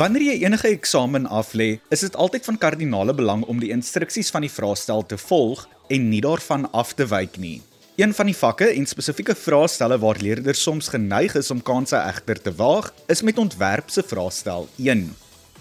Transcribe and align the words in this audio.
Wanneer 0.00 0.22
jy 0.24 0.34
enige 0.46 0.70
eksamen 0.72 1.26
aflê, 1.28 1.74
is 1.92 2.00
dit 2.06 2.14
altyd 2.16 2.46
van 2.48 2.56
kardinale 2.56 3.12
belang 3.12 3.42
om 3.52 3.58
die 3.60 3.68
instruksies 3.74 4.30
van 4.32 4.46
die 4.46 4.48
vraestel 4.48 5.04
te 5.04 5.18
volg 5.20 5.66
en 5.92 6.06
nie 6.08 6.22
daarvan 6.24 6.64
af 6.72 6.94
te 6.96 7.04
wyk 7.10 7.36
nie. 7.42 7.58
Een 8.00 8.14
van 8.16 8.30
die 8.30 8.36
vakke 8.38 8.70
en 8.70 8.88
spesifieke 8.88 9.36
vraestelle 9.36 10.00
waar 10.00 10.22
leerders 10.24 10.64
soms 10.64 10.88
geneig 10.94 11.36
is 11.36 11.52
om 11.52 11.60
kansse 11.60 12.00
egter 12.00 12.40
te 12.40 12.54
waag, 12.56 12.88
is 13.12 13.20
met 13.20 13.44
ontwerp 13.44 13.92
se 13.92 14.00
vraestel 14.00 14.70
1. 14.80 15.04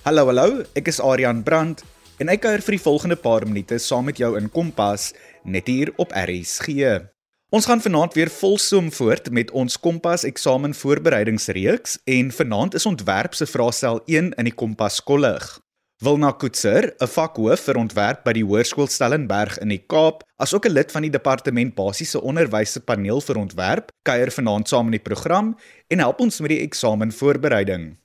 Hallo 0.08 0.30
hallo, 0.32 0.64
ek 0.72 0.88
is 0.88 1.04
Adrian 1.04 1.44
Brandt 1.44 1.84
en 2.24 2.32
ek 2.32 2.46
kuier 2.48 2.64
vir 2.64 2.80
die 2.80 2.86
volgende 2.88 3.20
paar 3.20 3.44
minute 3.44 3.76
saam 3.76 4.08
met 4.08 4.24
jou 4.24 4.38
in 4.40 4.48
Kompas 4.48 5.12
net 5.44 5.68
hier 5.68 5.92
op 6.00 6.16
RSG. 6.16 7.10
Ons 7.50 7.66
gaan 7.66 7.82
vanaand 7.82 8.14
weer 8.14 8.30
volsoom 8.30 8.92
voort 8.94 9.32
met 9.34 9.50
ons 9.58 9.80
Kompas 9.82 10.22
eksamen 10.24 10.76
voorbereidingsreeks 10.78 11.96
en 12.06 12.28
vanaand 12.32 12.76
is 12.78 12.86
ontwerp 12.86 13.34
se 13.34 13.48
vraestel 13.50 14.04
1 14.06 14.28
in 14.38 14.46
die 14.46 14.54
Kompas 14.54 15.00
kollig. 15.04 15.48
Wilna 15.98 16.30
Koetser, 16.32 16.94
'n 17.02 17.08
vakhoof 17.08 17.60
vir 17.66 17.78
ontwerp 17.78 18.22
by 18.24 18.34
die 18.38 18.46
Hoërskool 18.46 18.88
Stellenberg 18.88 19.58
in 19.58 19.74
die 19.74 19.82
Kaap, 19.88 20.22
asook 20.38 20.66
'n 20.66 20.74
lid 20.74 20.92
van 20.92 21.02
die 21.02 21.10
departement 21.10 21.76
basiese 21.76 22.22
onderwys 22.22 22.72
se 22.72 22.80
paneel 22.80 23.22
vir 23.22 23.38
ontwerp, 23.38 23.92
kuier 24.04 24.32
vanaand 24.32 24.68
saam 24.68 24.86
in 24.86 25.02
die 25.02 25.10
program 25.10 25.58
en 25.88 26.00
help 26.00 26.20
ons 26.20 26.40
met 26.40 26.50
die 26.50 26.62
eksamen 26.62 27.12
voorbereiding. 27.12 27.98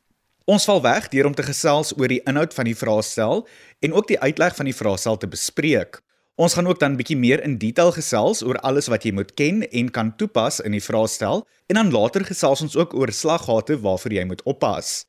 Ons 0.46 0.64
val 0.64 0.82
weg 0.82 1.08
deur 1.08 1.26
om 1.26 1.34
te 1.34 1.42
gesels 1.42 1.92
oor 1.98 2.08
die 2.08 2.22
inhoud 2.24 2.54
van 2.54 2.64
die 2.64 2.76
vraestel 2.76 3.46
en 3.80 3.92
ook 3.92 4.08
die 4.08 4.20
uitleg 4.20 4.56
van 4.56 4.64
die 4.64 4.76
vraestel 4.76 5.16
te 5.16 5.28
bespreek. 5.28 6.03
Ons 6.34 6.56
gaan 6.58 6.66
ook 6.66 6.80
dan 6.82 6.96
bietjie 6.98 7.14
meer 7.14 7.38
in 7.46 7.60
detail 7.62 7.92
gesels 7.94 8.40
oor 8.42 8.56
alles 8.66 8.88
wat 8.90 9.04
jy 9.06 9.12
moet 9.14 9.28
ken 9.38 9.62
en 9.70 9.90
kan 9.94 10.08
toepas 10.18 10.56
in 10.66 10.74
die 10.74 10.82
vraestel 10.82 11.44
en 11.70 11.78
dan 11.78 11.92
later 11.94 12.24
gesels 12.26 12.62
ons 12.64 12.74
ook 12.74 12.94
oor 12.98 13.12
slaggate 13.14 13.76
waarvoor 13.78 14.14
jy 14.16 14.24
moet 14.26 14.42
oppas. 14.42 15.04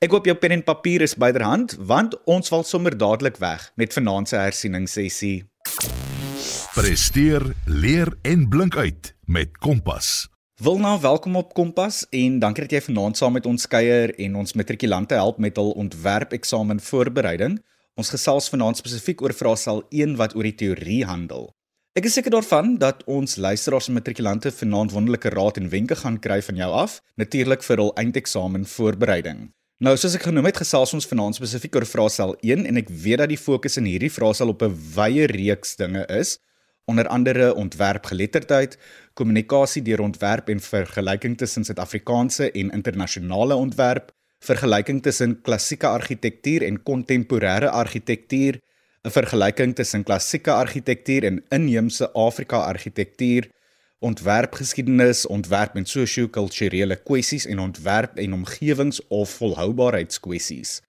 Ek 0.00 0.16
hoop 0.16 0.24
jou 0.24 0.32
pen 0.32 0.54
en 0.56 0.62
papier 0.64 1.04
is 1.04 1.12
byderhand 1.12 1.74
want 1.76 2.16
ons 2.24 2.48
val 2.48 2.64
sommer 2.64 2.96
dadelik 2.96 3.36
weg 3.36 3.66
met 3.76 3.92
vanaand 3.92 4.32
se 4.32 4.40
hersieningssessie. 4.40 5.42
Presteer, 6.72 7.44
leer 7.68 8.08
en 8.24 8.48
blink 8.48 8.76
uit 8.76 9.12
met 9.28 9.52
Kompas. 9.60 10.30
Wilna, 10.56 10.94
welkom 11.04 11.36
op 11.36 11.52
Kompas 11.52 12.06
en 12.16 12.40
dankie 12.40 12.64
dat 12.64 12.72
jy 12.78 12.80
vanaand 12.86 13.20
saam 13.20 13.36
met 13.36 13.50
ons 13.50 13.68
kuier 13.68 14.14
en 14.16 14.40
ons 14.40 14.56
matrikulante 14.56 15.20
help 15.20 15.36
met 15.36 15.60
hul 15.60 15.74
ontwerp 15.84 16.32
eksamen 16.32 16.80
voorbereiding. 16.80 17.60
Ons 18.00 18.08
gesels 18.08 18.46
vanaand 18.48 18.78
spesifiek 18.80 19.20
oor 19.20 19.34
vraestel 19.36 19.82
1 19.92 20.14
wat 20.16 20.32
oor 20.32 20.46
die 20.48 20.54
teorie 20.56 21.02
handel. 21.04 21.50
Ek 21.92 22.06
is 22.08 22.14
seker 22.16 22.32
daarvan 22.32 22.78
dat 22.80 23.02
ons 23.04 23.36
luisteraars 23.36 23.90
en 23.90 23.98
matrikulante 23.98 24.48
vanaand 24.48 24.94
wonderlike 24.96 25.28
raad 25.34 25.58
en 25.60 25.68
wenke 25.68 25.98
gaan 26.00 26.16
kry 26.24 26.38
van 26.46 26.56
jou 26.56 26.70
af, 26.72 27.02
natuurlik 27.20 27.60
vir 27.66 27.82
hul 27.82 27.92
eindeksamen 28.00 28.64
voorbereiding. 28.64 29.50
Nou 29.84 29.92
soos 30.00 30.16
ek 30.16 30.24
genoem 30.24 30.48
het, 30.48 30.62
gesels 30.62 30.94
ons 30.96 31.08
vanaand 31.10 31.36
spesifiek 31.36 31.76
oor 31.76 31.84
vraestel 31.90 32.32
1 32.40 32.64
en 32.70 32.80
ek 32.80 32.88
weet 32.88 33.20
dat 33.20 33.32
die 33.34 33.40
fokus 33.40 33.76
in 33.76 33.90
hierdie 33.90 34.12
vraestel 34.14 34.54
op 34.54 34.64
'n 34.64 34.72
wye 34.96 35.28
reeks 35.28 35.76
dinge 35.76 36.06
is, 36.08 36.38
onder 36.88 37.06
andere 37.12 37.54
ontwerpgeletterdheid, 37.54 38.78
kommunikasie 39.12 39.82
deur 39.82 40.00
ontwerp 40.00 40.48
en 40.48 40.60
vergelyking 40.60 41.36
tussen 41.36 41.64
Suid-Afrikaanse 41.64 42.50
en 42.52 42.72
internasionale 42.72 43.54
ontwerp, 43.54 44.14
vergelyking 44.42 45.00
tussen 45.02 45.36
klassieke 45.46 45.86
argitektuur 45.86 46.64
en 46.66 46.80
kontemporêre 46.82 47.70
argitektuur, 47.70 48.58
'n 49.04 49.10
vergelyking 49.10 49.74
tussen 49.74 50.04
klassieke 50.04 50.52
argitektuur 50.52 51.24
en 51.24 51.42
inheemse 51.50 52.10
Afrika 52.12 52.56
argitektuur, 52.56 53.48
ontwerpgeskiedenis, 54.00 55.26
ontwerp 55.26 55.76
en 55.76 55.84
sosio-kulturele 55.86 56.96
kwessies 56.96 57.46
en 57.46 57.58
ontwerp 57.58 58.18
en 58.18 58.32
omgewings- 58.32 59.00
of 59.08 59.30
volhoubaarheidskwessies. 59.30 60.80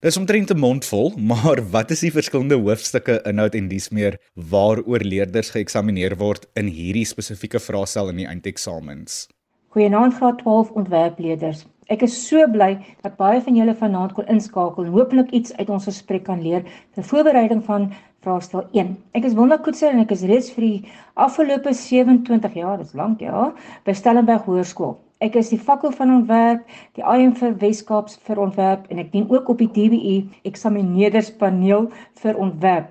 Dis 0.00 0.16
omtrent 0.16 0.50
'n 0.50 0.58
mond 0.58 0.84
vol, 0.84 1.12
maar 1.30 1.70
wat 1.70 1.90
is 1.90 2.00
die 2.00 2.12
verskillende 2.12 2.54
hoofstukke 2.54 3.20
inhoud 3.24 3.54
en 3.54 3.68
dis 3.68 3.88
meer 3.88 4.18
waaroor 4.34 5.00
leerders 5.00 5.50
geëksamineer 5.50 6.16
word 6.16 6.46
in 6.54 6.66
hierdie 6.66 7.06
spesifieke 7.06 7.58
vraestel 7.58 8.08
in 8.08 8.16
die 8.16 8.26
eindeksamens? 8.26 9.26
Goeienaand 9.68 10.14
graad 10.14 10.38
12 10.38 10.70
ontwerpleerders. 10.70 11.66
Ek 11.86 12.02
is 12.02 12.14
so 12.18 12.42
bly 12.50 12.72
dat 13.04 13.14
baie 13.14 13.38
van 13.44 13.54
julle 13.54 13.74
vanaand 13.78 14.14
kon 14.16 14.26
inskakel 14.32 14.88
en 14.88 14.94
hopelik 14.94 15.28
iets 15.38 15.52
uit 15.54 15.68
ons 15.70 15.84
gesprek 15.86 16.24
kan 16.26 16.40
leer 16.42 16.64
vir 16.96 17.06
voorbereiding 17.10 17.60
van 17.68 17.84
vraestel 18.26 18.64
1. 18.74 18.88
Ek 19.14 19.28
is 19.28 19.36
Wilna 19.38 19.60
Koetser 19.62 19.92
en 19.94 20.02
ek 20.02 20.14
is 20.16 20.24
reeds 20.26 20.50
vir 20.56 20.66
die 20.66 20.94
afgelope 21.14 21.70
27 21.78 22.58
jaar, 22.58 22.80
dis 22.82 22.96
lank 22.98 23.22
ja, 23.22 23.52
by 23.86 23.94
Stellenberg 23.94 24.48
Hoërskool. 24.50 24.96
Ek 25.22 25.38
is 25.38 25.52
die 25.54 25.60
fakkels 25.62 25.94
van 26.00 26.10
ontwerp, 26.16 26.66
die 26.98 27.06
IM 27.06 27.36
vir 27.38 27.54
Weskaap 27.62 28.10
vir 28.26 28.42
ontwerp 28.48 28.90
en 28.90 28.98
ek 29.04 29.14
dien 29.14 29.30
ook 29.30 29.54
op 29.54 29.62
die 29.62 29.70
DBE 29.78 30.16
eksamineerderspaneel 30.50 31.86
vir 32.24 32.42
ontwerp. 32.48 32.90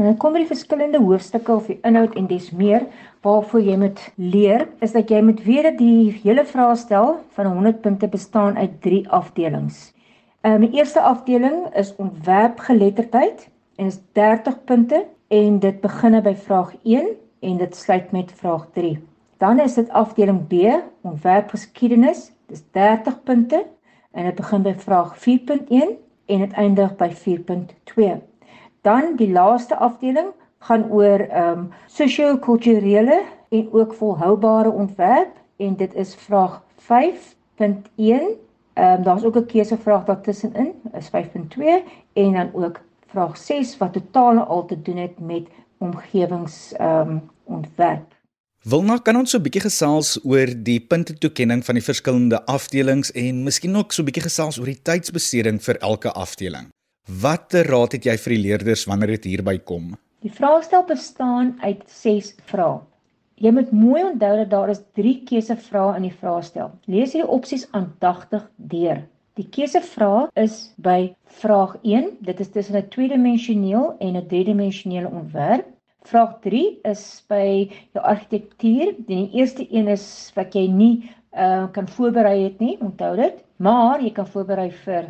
En 0.00 0.04
dan 0.04 0.16
kom 0.16 0.32
by 0.32 0.40
die 0.40 0.48
verskillende 0.48 0.98
hoofstukke 1.04 1.52
of 1.52 1.66
die 1.68 1.74
inhoud 1.84 2.14
en 2.16 2.24
dis 2.30 2.46
meer 2.56 2.86
waarvoor 3.26 3.60
jy 3.60 3.74
moet 3.76 3.98
leer 4.16 4.62
is 4.80 4.94
dat 4.96 5.10
jy 5.12 5.18
moet 5.20 5.42
weet 5.44 5.66
dat 5.68 5.76
die 5.82 6.14
hele 6.22 6.46
vraestel 6.48 7.18
van 7.36 7.50
100 7.50 7.82
punte 7.84 8.08
bestaan 8.08 8.56
uit 8.56 8.78
3 8.86 9.02
afdelings. 9.18 9.82
Ehm 10.40 10.62
um, 10.62 10.64
die 10.64 10.80
eerste 10.80 11.02
afdeling 11.10 11.68
is 11.76 11.92
ontwerpgeletterdheid 12.00 13.44
en 13.76 13.92
is 13.92 14.00
30 14.16 14.64
punte 14.64 15.02
en 15.28 15.60
dit 15.60 15.80
begin 15.84 16.18
by 16.24 16.34
vraag 16.48 16.72
1 16.82 17.12
en 17.52 17.60
dit 17.60 17.76
sluit 17.76 18.10
met 18.16 18.32
vraag 18.40 18.66
3. 18.72 18.96
Dan 19.44 19.60
is 19.60 19.74
dit 19.74 19.90
afdeling 19.90 20.46
B, 20.48 20.72
ontwerpgeskiedenis, 21.02 22.30
dis 22.48 22.64
30 22.70 23.22
punte 23.22 23.66
en 24.12 24.24
dit 24.24 24.34
begin 24.40 24.62
by 24.62 24.74
vraag 24.74 25.16
4.1 25.28 25.96
en 26.26 26.44
dit 26.48 26.52
eindig 26.52 26.96
by 26.96 27.12
4.2. 27.28 28.31
Dan 28.82 29.16
die 29.16 29.30
laaste 29.30 29.76
afdeling 29.76 30.32
gaan 30.58 30.90
oor 30.90 31.20
ehm 31.20 31.58
um, 31.58 31.70
sosio-kulturele 31.86 33.22
en 33.48 33.72
ook 33.72 33.94
volhoubare 33.94 34.70
ontwerp 34.70 35.36
en 35.56 35.76
dit 35.76 35.94
is 35.94 36.14
vraag 36.14 36.62
5.1. 36.78 36.86
Ehm 37.56 38.18
um, 38.76 39.02
daar's 39.02 39.24
ook 39.24 39.36
'n 39.36 39.46
keusevraag 39.46 40.04
daartussenin, 40.04 40.72
is 40.92 41.10
5.2 41.10 41.82
en 42.12 42.32
dan 42.32 42.50
ook 42.52 42.80
vraag 43.06 43.36
6 43.36 43.76
wat 43.78 43.92
totaal 43.92 44.38
al 44.38 44.64
te 44.66 44.82
doen 44.82 44.96
het 44.96 45.18
met 45.18 45.46
omgewings 45.78 46.72
ehm 46.72 47.10
um, 47.10 47.30
ontwerp. 47.44 48.14
Wilna, 48.62 48.96
kan 48.96 49.16
ons 49.16 49.30
so 49.30 49.38
'n 49.38 49.42
bietjie 49.42 49.62
gesels 49.62 50.24
oor 50.24 50.46
die 50.56 50.80
puntetoekenning 50.80 51.64
van 51.64 51.74
die 51.74 51.84
verskillende 51.84 52.46
afdelings 52.46 53.12
en 53.12 53.42
miskien 53.42 53.76
ook 53.76 53.92
so 53.92 54.02
'n 54.02 54.04
bietjie 54.04 54.28
gesels 54.28 54.58
oor 54.58 54.70
die 54.70 54.82
tydsbesteding 54.82 55.62
vir 55.62 55.76
elke 55.78 56.12
afdeling? 56.12 56.66
Watter 57.10 57.66
raad 57.66 57.96
het 57.96 58.04
jy 58.06 58.12
vir 58.14 58.32
die 58.36 58.42
leerders 58.44 58.84
wanneer 58.86 59.16
dit 59.16 59.24
hierby 59.32 59.56
kom? 59.66 59.88
Die 60.22 60.30
vraestel 60.30 60.84
bestaan 60.86 61.56
uit 61.58 61.80
6 61.90 62.28
vrae. 62.46 62.76
Jy 63.42 63.50
moet 63.50 63.72
mooi 63.74 64.04
onthou 64.04 64.36
dat 64.38 64.50
daar 64.52 64.70
is 64.70 64.84
3 64.94 65.14
keusevrae 65.26 65.96
in 65.98 66.06
die 66.06 66.14
vraestel. 66.14 66.70
Lees 66.86 67.16
hierdie 67.16 67.32
opsies 67.36 67.66
aandagtig 67.74 68.44
deur. 68.56 69.02
Die 69.34 69.48
keusevrae 69.50 70.28
is 70.38 70.70
by 70.78 71.10
vraag 71.42 71.74
1, 71.82 72.08
dit 72.22 72.40
is 72.40 72.52
tussen 72.54 72.78
'n 72.78 72.88
tweedimensioneel 72.94 73.96
en 73.98 74.16
'n 74.16 74.28
driedimensionele 74.28 75.10
ontwerp. 75.10 75.66
Vraag 76.06 76.38
3 76.40 76.78
is 76.84 77.24
by 77.28 77.68
jou 77.94 78.04
argitektuur. 78.04 78.94
Die 79.06 79.30
eerste 79.32 79.66
een 79.70 79.88
is 79.88 80.30
wat 80.34 80.54
jy 80.54 80.68
nie 80.70 81.10
uh, 81.34 81.66
kan 81.72 81.88
voorberei 81.88 82.44
het 82.44 82.58
nie, 82.60 82.78
onthou 82.80 83.16
dit. 83.16 83.44
Maar 83.62 84.00
jy 84.02 84.10
kan 84.10 84.26
voorberei 84.26 84.70
vir 84.82 85.04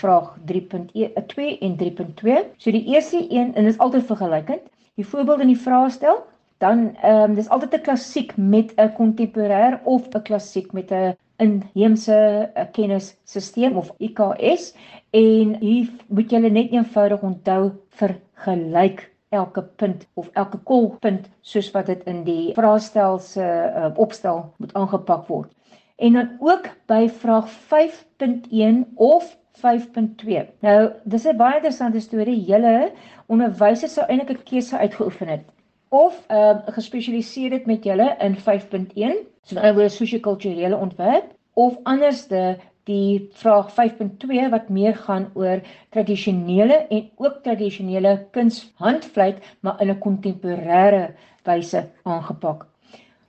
vraag 0.00 0.30
3.2 0.48 1.48
en 1.66 1.74
3.2. 1.80 2.36
So 2.56 2.72
die 2.72 2.86
eerste 2.94 3.20
een 3.20 3.50
en 3.52 3.66
dit 3.66 3.74
is 3.74 3.80
altyd 3.84 4.06
vergelykend. 4.08 4.62
Die 4.96 5.06
voorbeeld 5.06 5.44
in 5.44 5.50
die 5.52 5.60
vraestel, 5.60 6.22
dan 6.64 6.94
ehm 7.02 7.30
um, 7.30 7.34
dis 7.36 7.50
altyd 7.52 7.74
'n 7.74 7.84
klassiek 7.88 8.32
met 8.36 8.72
'n 8.76 8.94
kontemporêr 8.96 9.80
of 9.84 10.08
'n 10.08 10.22
klassiek 10.22 10.72
met 10.72 10.90
'n 10.90 11.16
inheemse 11.36 12.50
kennisstelsel 12.72 13.76
of 13.76 13.92
IKS 13.98 14.74
en 15.10 15.54
hier 15.60 15.92
moet 16.08 16.30
jy 16.30 16.38
net 16.38 16.72
eenvoudig 16.72 17.22
onthou 17.22 17.72
vergelyk 17.88 19.12
elke 19.28 19.62
punt 19.62 20.06
of 20.14 20.30
elke 20.32 20.58
kolpunt 20.58 21.28
soos 21.40 21.70
wat 21.70 21.86
dit 21.86 22.02
in 22.04 22.24
die 22.24 22.52
vraestel 22.54 23.18
se 23.18 23.44
uh, 23.44 23.90
opstel 23.94 24.54
moet 24.56 24.74
aangepak 24.74 25.28
word 25.28 25.52
en 25.98 26.12
dan 26.12 26.36
ook 26.38 26.70
by 26.86 27.08
vraag 27.08 27.50
5.1 27.50 28.94
of 28.94 29.36
5.2. 29.58 30.46
Nou, 30.60 30.90
dis 31.04 31.26
'n 31.26 31.36
baie 31.36 31.54
interessante 31.54 32.00
storie. 32.00 32.44
Julle 32.44 32.92
onderwysers 33.26 33.92
sou 33.92 34.06
eintlik 34.06 34.38
'n 34.38 34.42
keuse 34.44 34.78
uitgeoefen 34.78 35.28
het 35.28 35.44
of 35.88 36.24
ehm 36.26 36.56
uh, 36.56 36.74
gespesialiseer 36.74 37.50
het 37.50 37.66
met 37.66 37.84
julle 37.84 38.16
in 38.20 38.36
5.1, 38.36 39.26
so 39.42 39.54
nou 39.54 39.76
oor 39.76 39.90
sosio-kulturele 39.90 40.76
ontwerp 40.76 41.32
of 41.52 41.78
anderste 41.82 42.58
die 42.84 43.28
vraag 43.32 43.72
5.2 43.76 44.48
wat 44.50 44.68
meer 44.68 44.96
gaan 44.96 45.30
oor 45.34 45.60
tradisionele 45.90 46.86
en 46.88 47.10
ook 47.16 47.42
tradisionele 47.42 48.26
kunshandvleit 48.30 49.38
maar 49.60 49.80
in 49.80 49.90
'n 49.90 49.98
kontemporêre 49.98 51.14
wyse 51.44 51.88
aangepak. 52.02 52.66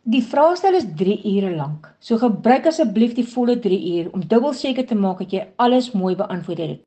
Die 0.07 0.21
vraestel 0.23 0.77
is 0.77 0.85
3 0.95 1.19
ure 1.27 1.49
lank. 1.55 1.87
So 1.99 2.17
gebruik 2.17 2.69
asseblief 2.69 3.17
die 3.17 3.25
volle 3.27 3.57
3 3.59 3.79
uur 3.93 4.05
om 4.15 4.21
dubbel 4.23 4.53
seker 4.55 4.85
te 4.87 4.95
maak 4.95 5.19
dat 5.19 5.33
jy 5.35 5.41
alles 5.59 5.91
mooi 5.91 6.15
beantwoord 6.15 6.61
het. 6.63 6.79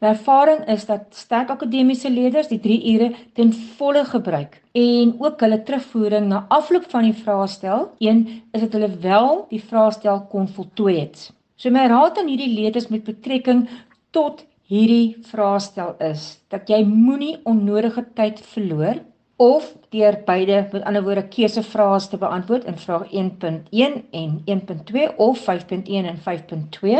My 0.00 0.14
ervaring 0.14 0.62
is 0.70 0.86
dat 0.88 1.10
sterk 1.12 1.50
akademiese 1.50 2.08
leerders 2.08 2.48
die 2.48 2.60
3 2.62 2.78
ure 2.94 3.08
ten 3.34 3.50
volle 3.76 4.04
gebruik 4.04 4.62
en 4.72 5.12
ook 5.18 5.42
hulle 5.42 5.58
terugvoering 5.66 6.30
na 6.30 6.46
afloop 6.48 6.86
van 6.94 7.04
die 7.04 7.18
vraestel, 7.18 7.90
een 7.98 8.22
is 8.54 8.62
dat 8.62 8.72
hulle 8.78 8.94
wel 9.02 9.44
die 9.50 9.60
vraestel 9.60 10.22
kon 10.30 10.48
voltooi 10.48 10.94
het. 11.00 11.26
So 11.56 11.74
my 11.74 11.88
raad 11.90 12.22
aan 12.22 12.30
hierdie 12.30 12.54
leerders 12.54 12.88
met 12.88 13.04
betrekking 13.04 13.66
tot 14.14 14.46
hierdie 14.70 15.18
vraestel 15.26 15.96
is 15.98 16.38
dat 16.48 16.70
jy 16.70 16.84
moenie 16.86 17.40
onnodige 17.44 18.06
tyd 18.14 18.40
verloor 18.54 19.02
of 19.40 19.74
deur 19.88 20.18
beide 20.24 20.68
met 20.72 20.82
ander 20.84 21.02
woorde 21.02 21.28
keusevrae 21.32 22.00
te 22.08 22.18
beantwoord 22.20 22.66
in 22.68 22.76
vraag 22.78 23.06
1.1 23.08 23.94
en 24.10 24.32
1.2 24.44 25.06
of 25.16 25.44
5.1 25.46 26.08
en 26.12 26.18
5.2. 26.26 26.90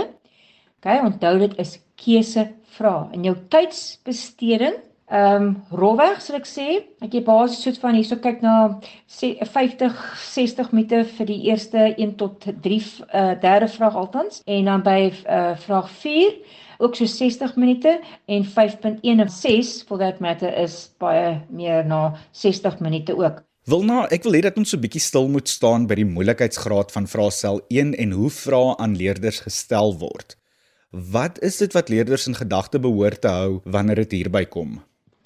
OK, 0.80 0.86
onthou 1.04 1.38
dit 1.38 1.58
is 1.60 1.74
keusevrae. 2.00 3.10
In 3.12 3.26
jou 3.28 3.34
tydsbesteding, 3.52 4.78
ehm 5.10 5.42
um, 5.42 5.50
rolweg 5.74 6.22
sal 6.22 6.38
ek 6.38 6.48
sê, 6.48 6.66
ek 7.04 7.18
jy 7.18 7.22
basies 7.26 7.60
soos 7.66 7.80
van 7.82 7.98
hierso 7.98 8.16
kyk 8.22 8.40
na 8.46 8.54
50 9.10 10.00
60 10.22 10.72
minute 10.72 11.02
vir 11.18 11.28
die 11.28 11.40
eerste 11.50 11.88
1 11.90 12.16
tot 12.20 12.46
3 12.46 12.80
uh, 12.80 13.34
derde 13.42 13.68
vraag 13.74 13.98
altans 13.98 14.40
en 14.46 14.70
dan 14.70 14.84
by 14.86 15.00
uh, 15.10 15.56
vraag 15.66 15.90
4 16.06 16.36
ook 16.80 16.96
so 16.96 17.06
60 17.06 17.56
minute 17.56 18.00
en 18.26 18.44
5.1 18.44 19.00
en 19.02 19.28
6 19.28 19.84
for 19.86 19.98
that 19.98 20.20
matter 20.20 20.52
is 20.58 20.90
baie 20.98 21.40
meer 21.48 21.86
na 21.86 22.16
60 22.32 22.80
minute 22.80 23.16
ook. 23.16 23.44
Wilna, 23.68 24.06
ek 24.08 24.24
wil 24.24 24.38
hê 24.38 24.40
dat 24.42 24.56
ons 24.56 24.70
so 24.72 24.76
'n 24.76 24.80
bietjie 24.80 25.04
stil 25.04 25.28
moet 25.28 25.48
staan 25.48 25.86
by 25.86 25.94
die 25.94 26.08
moeilikheidsgraad 26.08 26.92
van 26.92 27.06
vraestel 27.06 27.60
1 27.68 27.94
en 27.94 28.10
hoe 28.10 28.30
vrae 28.30 28.76
aan 28.78 28.96
leerders 28.96 29.40
gestel 29.46 29.98
word. 29.98 30.36
Wat 30.90 31.38
is 31.42 31.58
dit 31.58 31.72
wat 31.72 31.88
leerders 31.88 32.26
in 32.26 32.34
gedagte 32.34 32.80
behoort 32.80 33.20
te 33.20 33.28
hou 33.28 33.60
wanneer 33.64 34.02
dit 34.02 34.12
hierby 34.12 34.44
kom? 34.44 34.80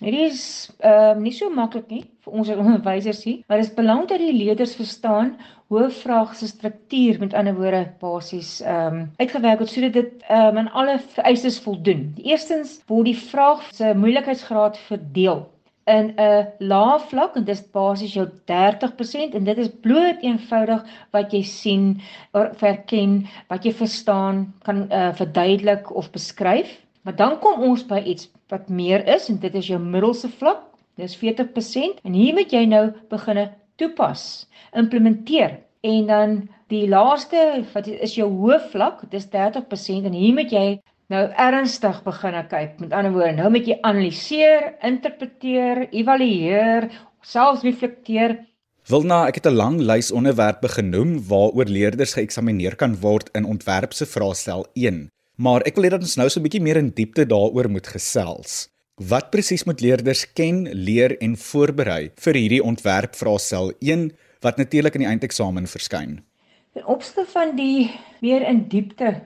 Dit 0.04 0.14
is 0.14 0.40
ehm 0.84 1.16
uh, 1.16 1.22
nie 1.22 1.32
so 1.32 1.48
maklik 1.50 1.88
nie 1.88 2.02
vir 2.24 2.34
ons 2.40 2.50
onderwysers 2.52 3.22
hier, 3.24 3.38
maar 3.48 3.60
dit 3.60 3.68
is 3.68 3.76
belangrik 3.76 4.10
dat 4.10 4.20
die 4.20 4.36
leerders 4.36 4.74
verstaan 4.76 5.30
hoe 5.72 5.86
vraag 5.90 6.34
se 6.36 6.48
struktuur 6.50 7.18
met 7.22 7.34
ander 7.34 7.56
woorde 7.56 7.86
basies 8.02 8.58
ehm 8.60 8.98
um, 8.98 9.06
uitgewerk 9.22 9.64
word 9.64 9.72
sodat 9.72 9.96
dit 9.96 10.28
ehm 10.28 10.50
um, 10.50 10.60
aan 10.62 10.70
alle 10.82 10.98
vereistes 11.16 11.58
voldoen. 11.66 12.12
Eerstens 12.20 12.76
word 12.92 13.08
die 13.12 13.18
vraag 13.18 13.64
se 13.72 13.94
moeilikheidsgraad 14.04 14.78
verdeel 14.90 15.46
in 15.86 16.12
'n 16.16 16.46
lae 16.58 16.98
vlak 17.08 17.36
en 17.36 17.44
dis 17.44 17.62
basies 17.72 18.14
jou 18.16 18.26
30% 18.50 19.34
en 19.34 19.44
dit 19.44 19.58
is 19.58 19.72
bloot 19.86 20.22
eenvoudig 20.22 20.84
wat 21.12 21.32
jy 21.32 21.42
sien 21.42 22.00
of 22.32 22.60
herken, 22.60 23.26
wat 23.48 23.64
jy 23.64 23.72
verstaan, 23.72 24.46
kan 24.64 24.86
uh, 24.92 25.12
verduidelik 25.12 25.90
of 25.94 26.10
beskryf. 26.10 26.83
Maar 27.04 27.16
dan 27.16 27.38
kom 27.38 27.60
ons 27.62 27.84
by 27.84 28.00
iets 28.00 28.30
wat 28.48 28.70
meer 28.72 29.04
is 29.14 29.28
en 29.28 29.36
dit 29.42 29.54
is 29.60 29.68
jou 29.68 29.80
middelste 29.80 30.30
vlak. 30.40 30.62
Dis 30.96 31.16
40% 31.20 32.00
en 32.06 32.16
hier 32.16 32.34
moet 32.36 32.52
jy 32.52 32.64
nou 32.70 32.86
begine 33.12 33.50
toepas, 33.76 34.46
implementeer. 34.72 35.58
En 35.84 36.06
dan 36.08 36.36
die 36.72 36.86
laaste 36.88 37.64
wat 37.74 37.90
is 37.92 38.16
jou 38.16 38.30
hoë 38.30 38.60
vlak, 38.72 39.04
dis 39.12 39.26
30% 39.28 40.08
en 40.08 40.16
hier 40.16 40.32
moet 40.36 40.54
jy 40.54 40.66
nou 41.12 41.26
ernstig 41.36 42.00
begin 42.06 42.38
kyk. 42.48 42.78
Met 42.80 42.96
ander 42.96 43.12
woorde, 43.12 43.36
nou 43.36 43.50
moet 43.52 43.68
jy 43.68 43.76
analiseer, 43.84 44.72
interpreteer, 44.80 45.84
evalueer, 45.92 46.88
selfs 47.20 47.66
reflekteer. 47.66 48.38
Wilna, 48.88 49.26
ek 49.28 49.40
het 49.40 49.46
'n 49.46 49.56
lang 49.56 49.80
lys 49.80 50.12
onderwerpe 50.12 50.68
genoem 50.68 51.20
waaroor 51.28 51.68
leerders 51.68 52.14
geëksamineer 52.14 52.76
kan 52.76 52.96
word 53.00 53.28
in 53.32 53.44
ontwerpse 53.44 54.06
vraestel 54.06 54.66
1, 54.74 55.08
maar 55.36 55.62
ek 55.66 55.76
wil 55.76 55.84
hê 55.84 55.90
dat 55.90 56.04
ons 56.06 56.16
nou 56.16 56.28
so 56.28 56.40
'n 56.40 56.46
bietjie 56.46 56.62
meer 56.62 56.76
in 56.76 56.90
diepte 56.90 57.26
daaroor 57.26 57.68
moet 57.68 57.86
gesels. 57.86 58.68
Wat 58.94 59.30
presies 59.30 59.64
moet 59.64 59.80
leerders 59.80 60.32
ken, 60.32 60.68
leer 60.70 61.16
en 61.18 61.36
voorberei 61.36 62.12
vir 62.14 62.34
hierdie 62.34 62.62
ontwerp 62.62 63.16
vraestel 63.16 63.72
1 63.80 64.12
wat 64.40 64.56
natuurlik 64.56 64.94
in 64.94 65.00
die 65.00 65.10
eindeksamen 65.10 65.66
verskyn? 65.66 66.22
Ten 66.74 66.86
opsigte 66.86 67.24
van 67.32 67.56
die 67.56 67.90
meer 68.20 68.42
in 68.46 68.68
diepte 68.68 69.14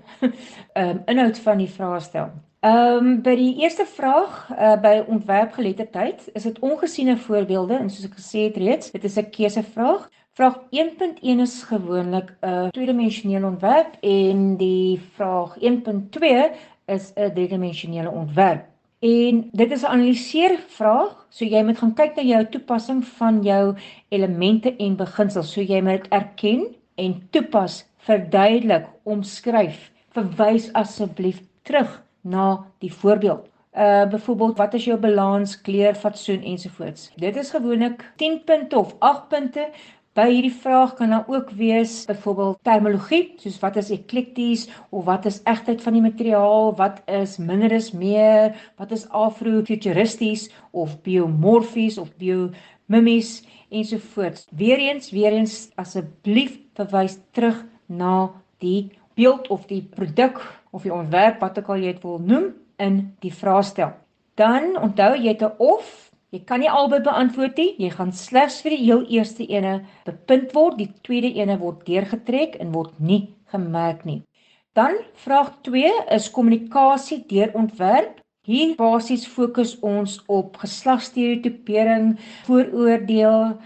ehm 0.73 0.89
um, 0.89 1.03
inhoud 1.07 1.39
van 1.39 1.59
die 1.59 1.69
vraestel. 1.69 2.31
Ehm 2.61 2.97
um, 2.97 3.23
by 3.23 3.35
die 3.37 3.61
eerste 3.63 3.85
vraag 3.87 4.49
uh, 4.51 4.75
by 4.81 5.05
ontwerpgeletterdheid 5.07 6.31
is 6.33 6.43
dit 6.43 6.59
ongesiene 6.59 7.17
voorbeelde 7.17 7.77
en 7.79 7.91
soos 7.91 8.09
ek 8.09 8.17
gesê 8.19 8.49
het 8.49 8.57
reeds, 8.57 8.91
dit 8.91 9.05
is 9.05 9.19
'n 9.21 9.31
keusevraag. 9.31 10.09
Vraag 10.39 10.59
1.1 10.71 11.41
is 11.43 11.63
gewoonlik 11.67 12.29
'n 12.41 12.71
tweedimensionele 12.71 13.47
ontwerp 13.47 13.97
en 14.01 14.57
die 14.57 15.01
vraag 15.15 15.57
1.2 15.61 16.51
is 16.87 17.13
'n 17.15 17.33
driedimensionele 17.35 18.11
ontwerp. 18.11 18.65
En 18.99 19.49
dit 19.53 19.71
is 19.71 19.83
'n 19.83 19.87
analiseer 19.87 20.59
vraag, 20.67 21.27
so 21.29 21.45
jy 21.45 21.63
moet 21.63 21.79
gaan 21.79 21.95
kyk 21.95 22.17
na 22.17 22.23
jou 22.23 22.47
toepassing 22.47 23.05
van 23.05 23.43
jou 23.43 23.75
elemente 24.09 24.77
en 24.77 24.97
beginsels, 24.97 25.53
so 25.53 25.61
jy 25.61 25.81
moet 25.81 26.09
erken 26.09 26.67
en 26.95 27.29
toepas, 27.31 27.85
verduidelik, 27.97 28.87
omskryf, 29.03 29.91
verwys 30.11 30.73
asseblief 30.73 31.43
terug 31.63 32.03
na 32.21 32.65
die 32.79 32.93
voorbeeld. 32.93 33.49
Uh 33.77 34.05
byvoorbeeld 34.11 34.57
wat 34.57 34.75
is 34.75 34.85
jou 34.85 34.99
balans, 34.99 35.61
kleur, 35.61 35.95
fatsoen 35.95 36.43
ensovoorts. 36.43 37.11
Dit 37.17 37.37
is 37.37 37.51
gewoonlik 37.51 38.13
10 38.17 38.45
punte 38.45 38.79
of 38.79 38.95
8 38.99 39.29
punte. 39.29 39.69
By 40.19 40.33
hierdie 40.33 40.51
vraag 40.51 40.97
kan 40.99 41.13
daar 41.15 41.29
ook 41.31 41.53
wees 41.55 42.01
byvoorbeeld 42.09 42.57
terminologie, 42.67 43.37
soos 43.39 43.59
wat 43.63 43.77
is 43.79 43.93
eklekties 43.95 44.65
of 44.91 45.05
wat 45.07 45.29
is 45.31 45.37
egtheid 45.47 45.85
van 45.85 45.95
die 45.95 46.03
materiaal, 46.03 46.73
wat 46.75 47.05
is 47.07 47.37
minder 47.39 47.71
is 47.77 47.93
meer, 47.95 48.57
wat 48.83 48.91
is 48.97 49.05
afrofuturisties 49.15 50.49
of 50.75 50.97
biomorfies 51.07 52.01
of 52.03 52.11
biomimies 52.19 53.45
ensovoorts. 53.71 54.49
Weereens, 54.51 55.13
weereens 55.15 55.69
asseblief 55.79 56.59
verwys 56.75 57.21
terug 57.31 57.63
na 57.87 58.33
die 58.59 58.99
beeld 59.15 59.47
of 59.55 59.71
die 59.71 59.85
produk 59.87 60.43
of 60.75 60.83
die 60.83 60.95
ontwerp 60.99 61.39
wat 61.47 61.63
ook 61.63 61.71
al 61.77 61.87
jy 61.87 61.95
dit 61.95 62.03
wil 62.03 62.19
noem 62.19 62.51
in 62.83 63.01
die 63.23 63.35
vraestel. 63.35 63.95
Dan 64.35 64.75
onthou 64.83 65.15
jy 65.15 65.39
'n 65.39 65.55
of, 65.63 66.08
jy 66.31 66.41
kan 66.45 66.61
nie 66.61 66.71
albei 66.71 67.01
beantwoord 67.05 67.57
nie. 67.57 67.75
Jy 67.79 67.91
gaan 67.97 68.13
slegs 68.13 68.61
vir 68.65 68.77
die 68.77 68.85
heel 68.85 69.05
eerste 69.19 69.47
ene 69.49 69.81
bepunt 70.07 70.55
word, 70.57 70.79
die 70.79 70.91
tweede 71.07 71.33
ene 71.41 71.59
word 71.61 71.87
deurgetrek 71.87 72.59
en 72.61 72.73
word 72.73 72.99
nie 73.01 73.23
gemerk 73.53 74.05
nie. 74.05 74.23
Dan 74.77 75.01
vraag 75.25 75.55
2 75.67 75.91
is 76.15 76.31
kommunikasie 76.31 77.25
deur 77.31 77.55
ontwerp. 77.59 78.21
Hier 78.49 78.77
basies 78.79 79.27
fokus 79.29 79.75
ons 79.85 80.21
op 80.33 80.57
geslagstereotipering, 80.63 82.15
vooroordeel, 82.47 83.59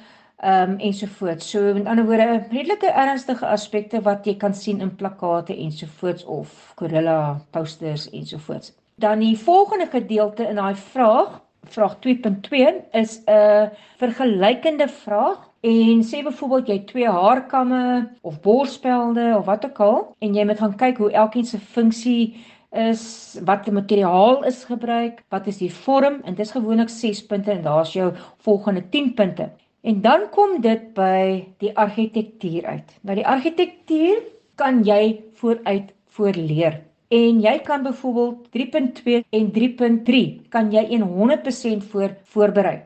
ehm 0.42 0.71
um, 0.71 0.78
ensovoorts. 0.78 1.50
So 1.50 1.75
met 1.75 1.87
ander 1.87 2.07
woorde, 2.07 2.47
redelike 2.50 2.90
ernstige 2.90 3.47
aspekte 3.47 4.00
wat 4.02 4.26
jy 4.26 4.35
kan 4.37 4.54
sien 4.54 4.81
in 4.81 4.90
plakkate 4.97 5.54
ensovoorts 5.54 6.25
of 6.25 6.73
gorilla 6.76 7.45
posters 7.50 8.09
ensovoorts. 8.11 8.73
Dan 8.99 9.23
die 9.23 9.38
volgende 9.38 9.87
gedeelte 9.87 10.49
in 10.49 10.59
daai 10.59 10.75
vraag, 10.75 11.38
vraag 11.71 11.99
2.2 11.99 12.83
is 12.92 13.23
'n 13.26 13.71
vergelykende 13.97 14.88
vraag 14.88 15.50
en 15.61 16.02
sê 16.02 16.23
byvoorbeeld 16.23 16.69
jy 16.69 16.78
twee 16.85 17.09
haarkamme 17.09 18.11
of 18.21 18.40
borspelde 18.40 19.35
of 19.38 19.45
wat 19.45 19.64
ook 19.64 19.81
al 19.81 20.14
en 20.19 20.35
jy 20.35 20.45
moet 20.45 20.59
gaan 20.59 20.76
kyk 20.76 20.97
hoe 20.97 21.12
elkeen 21.12 21.45
se 21.45 21.59
funksie 21.59 22.35
is 22.73 23.38
wat 23.45 23.64
die 23.64 23.73
materiaal 23.73 24.45
is 24.49 24.64
gebruik, 24.64 25.23
wat 25.28 25.47
is 25.47 25.59
die 25.61 25.73
vorm 25.73 26.21
en 26.25 26.35
dis 26.35 26.50
gewoonlik 26.50 26.88
6 26.88 27.26
punte 27.26 27.50
en 27.52 27.62
daar's 27.62 27.92
jou 27.92 28.12
volgende 28.38 28.88
10 28.88 29.14
punte. 29.14 29.50
En 29.83 30.00
dan 30.00 30.28
kom 30.31 30.61
dit 30.61 30.95
by 30.95 31.45
die 31.59 31.76
argitektuur 31.76 32.66
uit. 32.66 32.99
Nou 33.02 33.16
die 33.19 33.26
argitektuur 33.26 34.23
kan 34.54 34.83
jy 34.85 35.21
vooruit 35.35 35.92
voorleer. 36.09 36.81
En 37.12 37.40
jy 37.45 37.59
kan 37.66 37.83
byvoorbeeld 37.85 38.47
3.2 38.57 39.19
en 39.37 39.50
3.3 39.52 40.23
kan 40.49 40.71
jy 40.73 40.85
100% 41.02 41.85
voor 41.92 42.14
voorberei. 42.33 42.78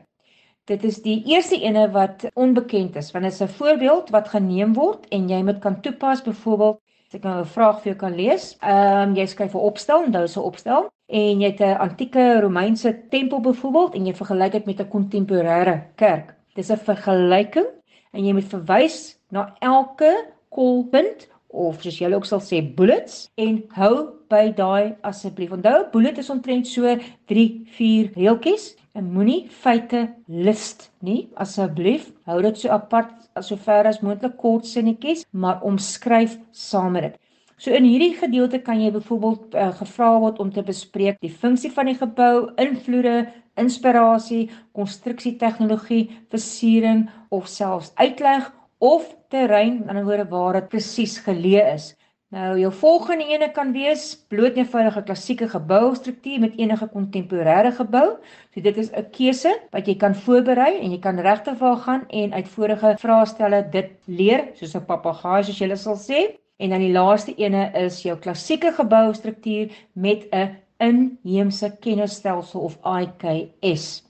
Dit 0.67 0.83
is 0.83 0.97
die 1.01 1.21
eerste 1.31 1.55
ene 1.63 1.85
wat 1.93 2.25
onbekend 2.35 2.97
is, 2.99 3.13
want 3.15 3.23
dit 3.23 3.33
is 3.33 3.41
'n 3.41 3.47
voorbeeld 3.47 4.09
wat 4.09 4.27
geneem 4.27 4.73
word 4.73 5.07
en 5.15 5.29
jy 5.29 5.43
moet 5.43 5.59
kan 5.59 5.81
toepas 5.81 6.23
byvoorbeeld 6.23 6.81
ek 7.15 7.23
nou 7.23 7.39
'n 7.39 7.45
vraag 7.45 7.81
vir 7.81 7.91
jou 7.91 7.95
kan 7.95 8.15
lees. 8.15 8.57
Ehm 8.61 9.09
um, 9.09 9.15
jy 9.15 9.25
skryf 9.25 9.53
'n 9.55 9.67
opstel, 9.69 10.03
onthou 10.03 10.27
se 10.27 10.41
opstel 10.41 10.89
en 11.07 11.41
jy 11.41 11.51
het 11.51 11.61
'n 11.61 11.79
antieke 11.79 12.39
Romeinse 12.41 13.07
tempel 13.09 13.39
byvoorbeeld 13.39 13.95
en 13.95 14.05
jy 14.05 14.13
vergelyk 14.13 14.51
dit 14.51 14.65
met 14.65 14.79
'n 14.79 14.89
kontemporêre 14.89 15.83
kerk. 15.95 16.35
Dis 16.55 16.69
'n 16.71 16.77
vergelyking 16.77 17.67
en 18.11 18.25
jy 18.25 18.33
moet 18.33 18.49
verwys 18.49 19.19
na 19.31 19.55
elke 19.59 20.11
kolpunt 20.49 21.27
of 21.49 21.81
soos 21.81 21.99
jy 22.01 22.09
ook 22.13 22.25
sal 22.27 22.41
sê 22.43 22.61
bullets 22.61 23.27
en 23.39 23.61
hou 23.77 23.93
by 24.31 24.49
daai 24.55 24.95
asseblief. 25.07 25.53
Onthou, 25.55 25.85
bullet 25.93 26.17
is 26.19 26.29
omtrent 26.33 26.67
so 26.67 26.97
3, 27.31 27.45
4 27.77 28.11
reeltjies 28.17 28.73
en 28.97 29.11
moenie 29.13 29.45
feite 29.63 30.07
list 30.27 30.89
nie. 31.05 31.27
Asseblief, 31.39 32.09
hou 32.27 32.41
dit 32.43 32.59
so 32.59 32.73
apart 32.73 33.13
sover 33.45 33.87
as 33.87 34.01
moontlik 34.01 34.37
kort 34.41 34.67
sinnetjies, 34.67 35.23
maar 35.31 35.63
omskryf 35.65 36.37
saam 36.51 36.97
met 36.97 37.09
dit. 37.09 37.17
So 37.57 37.73
in 37.73 37.87
hierdie 37.89 38.13
gedeelte 38.19 38.59
kan 38.61 38.77
jy 38.81 38.91
byvoorbeeld 38.93 39.55
uh, 39.57 39.71
gevra 39.79 40.11
word 40.21 40.41
om 40.43 40.51
te 40.53 40.61
bespreek 40.65 41.17
die 41.25 41.33
funksie 41.33 41.71
van 41.73 41.89
die 41.89 41.97
gebou, 41.97 42.51
invloede, 42.61 43.23
inspirasie, 43.57 44.43
konstruksietegnologie, 44.77 46.03
versiering 46.29 47.07
of 47.33 47.49
selfs 47.49 47.89
uitleg 47.97 48.51
of 48.77 49.09
terrein, 49.29 49.83
aan 49.87 49.97
'n 49.97 50.05
woorde 50.05 50.27
waar 50.29 50.53
dit 50.53 50.69
presies 50.69 51.17
geleë 51.19 51.73
is. 51.73 51.95
Nou 52.35 52.57
jou 52.59 52.73
volgende 52.75 53.23
ene 53.31 53.47
kan 53.55 53.69
wees 53.71 54.01
bloot 54.27 54.57
eenvoudige 54.59 55.03
klassieke 55.07 55.45
geboustruktuur 55.47 56.41
met 56.43 56.57
enige 56.59 56.87
kontemporêre 56.91 57.71
gebou. 57.71 58.17
So 58.51 58.61
dit 58.61 58.77
is 58.77 58.91
'n 58.91 59.05
keuse 59.11 59.53
wat 59.71 59.87
jy 59.87 59.95
kan 59.95 60.15
voorberei 60.15 60.79
en 60.79 60.91
jy 60.91 60.99
kan 60.99 61.19
regtig 61.19 61.57
waar 61.59 61.77
gaan 61.77 62.03
en 62.09 62.33
uit 62.33 62.47
vorige 62.47 62.95
vraestelle 62.99 63.69
dit 63.71 63.91
leer 64.05 64.49
soos 64.53 64.75
'n 64.75 64.85
papegaai 64.85 65.43
soos 65.43 65.59
jy 65.59 65.75
sal 65.75 65.95
sê. 65.95 66.35
En 66.59 66.69
dan 66.69 66.79
die 66.79 66.91
laaste 66.91 67.33
ene 67.37 67.71
is 67.73 68.01
jou 68.03 68.17
klassieke 68.17 68.71
geboustruktuur 68.71 69.71
met 69.93 70.27
'n 70.31 70.57
inheemse 70.79 71.77
kennisstelsel 71.79 72.61
of 72.61 72.77
IKS. 72.83 74.03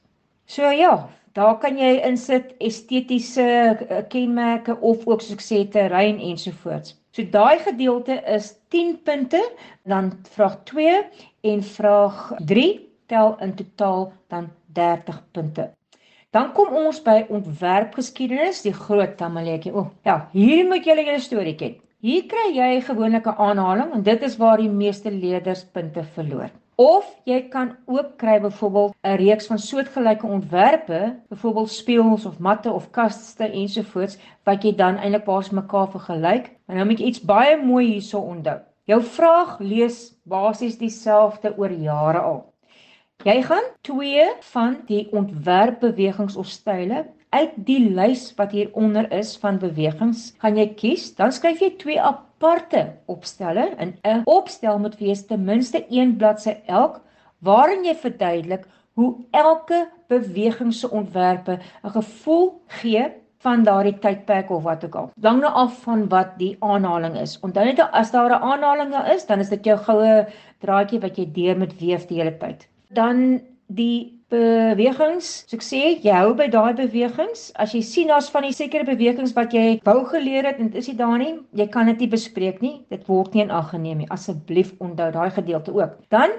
So 0.46 0.72
ja, 0.72 1.10
daar 1.38 1.58
kan 1.62 1.78
jy 1.78 2.00
insit 2.08 2.54
estetiese 2.64 3.46
eh, 3.46 4.04
kenmerke 4.10 4.78
of 4.82 5.06
ook 5.06 5.22
soos 5.22 5.38
ek 5.38 5.46
sê 5.46 5.60
terrein 5.74 6.20
ensovoorts. 6.32 6.96
So 7.14 7.26
daai 7.34 7.60
gedeelte 7.66 8.18
is 8.36 8.52
10 8.74 8.98
punte, 9.06 9.42
dan 9.86 10.12
vraag 10.34 10.60
2 10.70 11.00
en 11.52 11.64
vraag 11.64 12.20
3 12.52 12.68
tel 13.10 13.36
in 13.46 13.56
totaal 13.58 14.12
dan 14.34 14.52
30 14.74 15.24
punte. 15.34 15.72
Dan 16.36 16.52
kom 16.54 16.76
ons 16.76 17.00
by 17.02 17.24
ontwerpgeskiedenis, 17.34 18.62
die 18.66 18.76
groot 18.76 19.16
tamaletjie. 19.18 19.74
O, 19.74 19.88
ja, 20.06 20.28
hier 20.34 20.66
moet 20.68 20.86
julle 20.86 21.06
julle 21.08 21.24
storie 21.24 21.56
ken. 21.58 21.78
Hier 22.06 22.28
kry 22.30 22.52
jy 22.54 22.82
gewoonlik 22.86 23.26
'n 23.26 23.42
aanhaling 23.48 23.94
en 23.94 24.04
dit 24.04 24.24
is 24.24 24.38
waar 24.38 24.58
die 24.62 24.70
meeste 24.70 25.10
leerders 25.12 25.64
punte 25.64 26.04
verloor. 26.18 26.52
Of 26.78 27.06
jy 27.26 27.40
kan 27.50 27.72
ook 27.90 28.10
kry 28.22 28.36
byvoorbeeld 28.42 28.94
'n 29.02 29.16
reeks 29.18 29.48
van 29.50 29.60
soortgelyke 29.60 30.28
ontwerpe, 30.28 31.16
byvoorbeeld 31.30 31.72
spieëls 31.72 32.26
of 32.26 32.40
matte 32.40 32.72
of 32.72 32.90
kaste 32.92 33.48
ensovoorts 33.50 34.18
wat 34.46 34.64
jy 34.64 34.76
dan 34.76 34.98
eintlik 34.98 35.24
paars 35.24 35.50
mekaar 35.50 35.90
vergelyk. 35.90 36.52
En 36.68 36.76
nou 36.76 36.86
moet 36.86 37.00
jy 37.00 37.06
iets 37.06 37.24
baie 37.26 37.58
mooi 37.58 37.86
hierso 37.86 38.20
onthou. 38.20 38.60
Jou 38.86 39.02
vraag 39.02 39.58
lees 39.60 40.14
basies 40.24 40.78
dieselfde 40.78 41.58
oor 41.58 41.72
jare 41.72 42.20
al. 42.20 42.54
Jy 43.26 43.42
gaan 43.42 43.66
twee 43.82 44.30
van 44.40 44.78
die 44.86 45.08
ontwerpbewegings 45.12 46.36
of 46.36 46.46
style 46.46 47.06
uit 47.30 47.54
die 47.56 47.90
lys 47.90 48.36
wat 48.36 48.52
hieronder 48.52 49.12
is 49.12 49.38
van 49.38 49.58
bewegings, 49.58 50.36
gaan 50.38 50.58
jy 50.58 50.68
kies, 50.74 51.16
dan 51.16 51.32
skryf 51.32 51.60
jy 51.60 51.74
twee 51.82 51.98
op 51.98 52.27
aparte 52.38 52.98
opstelle 53.06 53.74
in 53.80 53.98
'n 54.04 54.22
opstel 54.26 54.80
moet 54.80 54.98
wees 55.00 55.26
ten 55.26 55.44
minste 55.44 55.86
een 55.90 56.18
bladsy 56.18 56.56
elk 56.66 57.02
waarin 57.40 57.86
jy 57.86 57.96
verduidelik 57.96 58.68
hoe 58.94 59.16
elke 59.32 59.90
beweging 60.08 60.74
se 60.74 60.90
ontwerpe 60.90 61.60
'n 61.84 61.90
gevoel 61.90 62.62
gee 62.68 63.06
van 63.38 63.64
daardie 63.64 64.00
tydperk 64.00 64.50
of 64.50 64.64
wat 64.64 64.86
ook 64.86 64.96
al. 64.96 65.12
Hang 65.22 65.42
nou 65.42 65.54
af 65.54 65.82
van 65.82 66.08
wat 66.10 66.38
die 66.38 66.56
aanhaling 66.60 67.18
is. 67.18 67.40
Onthou 67.40 67.66
net 67.66 67.80
as 67.92 68.12
daar 68.12 68.30
'n 68.30 68.42
aanhaling 68.42 68.96
is, 69.14 69.26
dan 69.26 69.40
is 69.40 69.50
dit 69.50 69.66
jou 69.66 69.78
goue 69.78 70.28
draadjie 70.60 71.00
wat 71.00 71.18
jy 71.18 71.32
deur 71.32 71.58
met 71.58 71.80
weef 71.80 72.08
die 72.08 72.18
hele 72.18 72.38
tyd. 72.38 72.68
Dan 72.90 73.42
die 73.68 74.17
bewegings. 74.34 75.30
So 75.48 75.58
ek 75.58 75.64
sê 75.66 75.82
jy 76.04 76.14
hou 76.14 76.34
by 76.38 76.48
daai 76.52 76.74
bewegings. 76.78 77.48
As 77.56 77.74
jy 77.76 77.82
sien 77.86 78.12
daar's 78.12 78.30
van 78.34 78.48
die 78.48 78.56
sekere 78.56 78.88
bewegings 78.88 79.36
wat 79.38 79.56
jy 79.56 79.80
wou 79.88 80.02
geleer 80.12 80.48
het 80.50 80.60
en 80.60 80.72
dit 80.72 80.80
is 80.82 80.90
nie 80.92 80.98
daar 81.00 81.18
nie, 81.22 81.34
jy 81.56 81.68
kan 81.74 81.90
dit 81.92 82.04
nie 82.04 82.12
bespreek 82.12 82.62
nie. 82.62 82.76
Dit 82.94 83.08
word 83.08 83.34
nie 83.36 83.46
in 83.46 83.54
ag 83.54 83.72
geneem 83.74 84.04
nie. 84.04 84.10
Asseblief 84.14 84.74
onthou 84.84 85.10
daai 85.16 85.30
gedeelte 85.32 85.76
ook. 85.76 85.98
Dan 86.14 86.36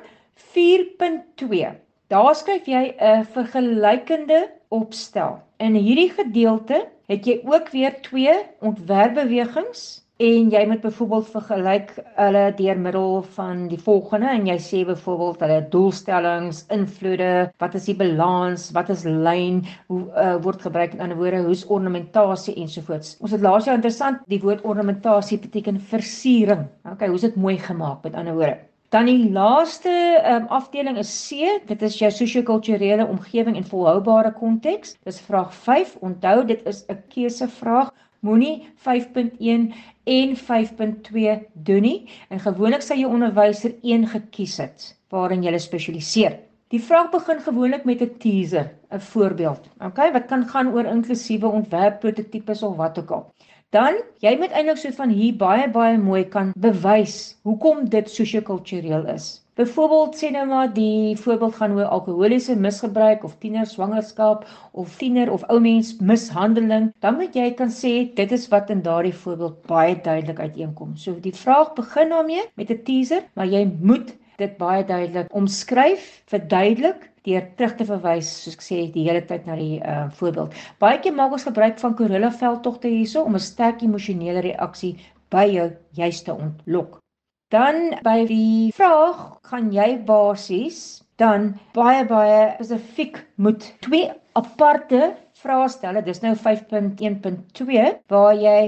4.2. 0.55 1.73
Daar 2.09 2.35
skryf 2.35 2.69
jy 2.69 2.95
'n 2.97 3.25
vergelykende 3.25 4.49
opstel. 4.69 5.41
In 5.59 5.75
hierdie 5.75 6.11
gedeelte 6.11 6.87
het 7.09 7.27
jy 7.27 7.41
ook 7.45 7.69
weer 7.73 8.01
twee 8.03 8.35
ontwerpbewegings 8.61 10.05
en 10.19 10.49
jy 10.51 10.61
moet 10.67 10.81
byvoorbeeld 10.83 11.29
vergelyk 11.31 11.91
hulle 12.17 12.41
deur 12.59 12.79
middel 12.83 13.21
van 13.37 13.61
die 13.71 13.79
volgende 13.79 14.33
en 14.35 14.49
jy 14.51 14.57
sê 14.63 14.81
byvoorbeeld 14.87 15.45
hulle 15.45 15.59
doelstellings, 15.71 16.65
invloede, 16.75 17.29
wat 17.63 17.77
is 17.79 17.87
die 17.87 17.95
balans, 17.99 18.65
wat 18.75 18.91
is 18.91 19.05
lyn, 19.07 19.61
hoe 19.87 20.01
uh, 20.11 20.33
word 20.43 20.65
gebruik 20.67 20.97
in 20.97 21.05
ander 21.07 21.21
woorde, 21.21 21.45
hoe's 21.47 21.63
ornamentasie 21.71 22.57
ensovoorts. 22.59 23.15
Ons 23.23 23.37
het 23.37 23.45
laas 23.47 23.69
jaar 23.71 23.79
interessant 23.79 24.25
die 24.27 24.41
woord 24.43 24.67
ornamentasie 24.67 25.39
beteken 25.39 25.79
versiering. 25.93 26.67
Okay, 26.91 27.13
hoe's 27.13 27.29
dit 27.29 27.39
mooi 27.39 27.55
gemaak 27.63 28.03
met 28.03 28.19
ander 28.19 28.35
woorde? 28.35 28.59
Dan 28.91 29.05
die 29.05 29.31
laaste 29.31 29.93
um, 30.25 30.47
afdeling 30.49 30.99
is 30.99 31.13
C, 31.29 31.47
dit 31.69 31.83
is 31.85 31.99
jou 32.01 32.11
sosio-kulturele 32.11 33.07
omgewing 33.07 33.55
en 33.61 33.71
volhoubare 33.71 34.33
konteks. 34.35 34.97
Dis 35.07 35.21
vraag 35.29 35.55
5. 35.55 35.99
Onthou, 36.03 36.43
dit 36.49 36.67
is 36.67 36.83
'n 36.89 37.03
keusevraag. 37.13 37.93
Moenie 38.27 38.67
5.1 38.83 39.69
en 40.09 40.37
5.2 40.37 41.39
doen 41.69 41.85
nie 41.85 41.99
en 42.29 42.41
gewoonlik 42.41 42.85
sal 42.85 43.01
jou 43.01 43.11
onderwyser 43.13 43.75
een 43.83 44.07
gekies 44.09 44.57
het 44.63 44.93
waarin 45.13 45.45
jy 45.45 45.59
spesialiseer. 45.59 46.39
Die 46.73 46.81
vraag 46.85 47.11
begin 47.13 47.39
gewoonlik 47.41 47.85
met 47.89 48.03
'n 48.05 48.17
teaser, 48.23 48.67
'n 48.93 49.01
voorbeeld. 49.01 49.69
Okay, 49.81 50.13
wat 50.13 50.27
kan 50.27 50.49
gaan 50.49 50.73
oor 50.73 50.85
inklusiewe 50.85 51.47
ontwerp 51.49 52.01
prototipes 52.01 52.63
of 52.63 52.77
wat 52.77 52.99
ook 52.99 53.11
al. 53.11 53.33
Dan 53.71 53.95
jy 54.25 54.37
moet 54.37 54.53
eintlik 54.53 54.77
so 54.77 54.91
van 54.91 55.09
hier 55.09 55.37
baie 55.37 55.71
baie 55.71 55.99
mooi 55.99 56.25
kan 56.25 56.53
bewys 56.57 57.37
hoekom 57.43 57.89
dit 57.89 58.11
sosio-kultureel 58.11 59.07
is. 59.07 59.45
Byvoorbeeld 59.59 60.15
sê 60.15 60.29
nou 60.31 60.45
maar 60.47 60.69
die 60.71 61.17
voorbeeld 61.19 61.57
gaan 61.59 61.73
oor 61.75 61.89
alkoholiese 61.95 62.55
misbruik 62.57 63.25
of 63.27 63.33
tiener 63.43 63.67
swangerskap 63.67 64.45
of 64.71 64.93
tiener 65.01 65.33
of 65.35 65.43
ou 65.51 65.57
mens 65.61 65.97
mishandeling, 65.99 66.93
dan 67.03 67.17
moet 67.19 67.35
jy 67.35 67.49
kan 67.59 67.73
sê 67.75 67.91
dit 68.21 68.35
is 68.37 68.45
wat 68.53 68.71
in 68.71 68.85
daardie 68.87 69.17
voorbeeld 69.25 69.57
baie 69.67 69.97
duidelik 70.05 70.39
uiteenkom. 70.39 70.93
So 70.95 71.19
die 71.25 71.35
vraag 71.35 71.73
begin 71.75 72.15
daarmee 72.15 72.45
met 72.55 72.71
'n 72.71 72.85
teaser, 72.87 73.27
maar 73.35 73.51
jy 73.51 73.65
moet 73.81 74.15
dit 74.37 74.55
baie 74.59 74.85
duidelik 74.85 75.35
omskryf, 75.35 76.07
verduidelik 76.31 77.11
deur 77.27 77.51
terug 77.57 77.75
te 77.75 77.89
verwys 77.91 78.31
soos 78.45 78.55
ek 78.55 78.65
sê 78.69 78.81
die 78.95 79.09
hele 79.11 79.25
tyd 79.27 79.47
na 79.47 79.59
die 79.59 79.81
uh, 79.83 80.07
voorbeeld. 80.21 80.55
Baie 80.79 81.03
keer 81.03 81.19
maak 81.19 81.33
ons 81.33 81.49
gebruik 81.51 81.83
van 81.83 81.99
gorilla 81.99 82.31
veldtogte 82.31 82.95
hierso 82.95 83.27
om 83.27 83.35
'n 83.35 83.49
sterk 83.51 83.83
emosionele 83.83 84.41
reaksie 84.41 84.95
by 85.31 85.47
jou 85.51 85.69
juis 85.99 86.23
te 86.23 86.33
ontlok. 86.33 87.03
Dan 87.49 87.95
by 88.05 88.27
die 88.29 88.69
vraag 88.77 89.21
gaan 89.49 89.71
jy 89.73 89.95
basies 90.05 91.01
dan 91.17 91.55
baie 91.73 92.03
baie 92.05 92.43
spesifiek 92.59 93.23
moet 93.41 93.65
twee 93.81 94.11
aparte 94.37 95.15
vrae 95.41 95.71
stel. 95.73 95.97
Dis 96.05 96.21
nou 96.21 96.35
5.1.2 96.37 97.89
waar 98.13 98.37
jy 98.37 98.61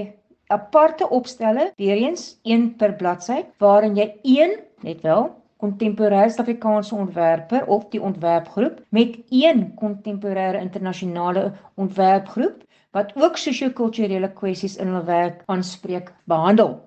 aparte 0.49 1.07
opstelle, 1.13 1.69
weer 1.77 2.01
eens 2.07 2.39
een 2.43 2.71
per 2.75 2.97
bladsy, 2.97 3.43
waarin 3.61 3.95
jy 3.95 4.09
een 4.23 4.57
net 4.81 5.05
wel 5.05 5.29
kontemporêre 5.61 6.33
Suid-Afrikaanse 6.33 6.97
ontwerper 6.97 7.67
of 7.69 7.85
die 7.93 8.01
ontwerpgroep 8.01 8.81
met 8.89 9.19
een 9.29 9.67
kontemporêre 9.77 10.57
internasionale 10.57 11.51
ontwerpgroep 11.77 12.65
wat 12.97 13.13
ook 13.15 13.37
sosio-kulturele 13.37 14.33
kwessies 14.33 14.79
in 14.81 14.89
hulle 14.89 15.05
werk 15.05 15.43
aanspreek 15.45 16.09
behandel. 16.25 16.79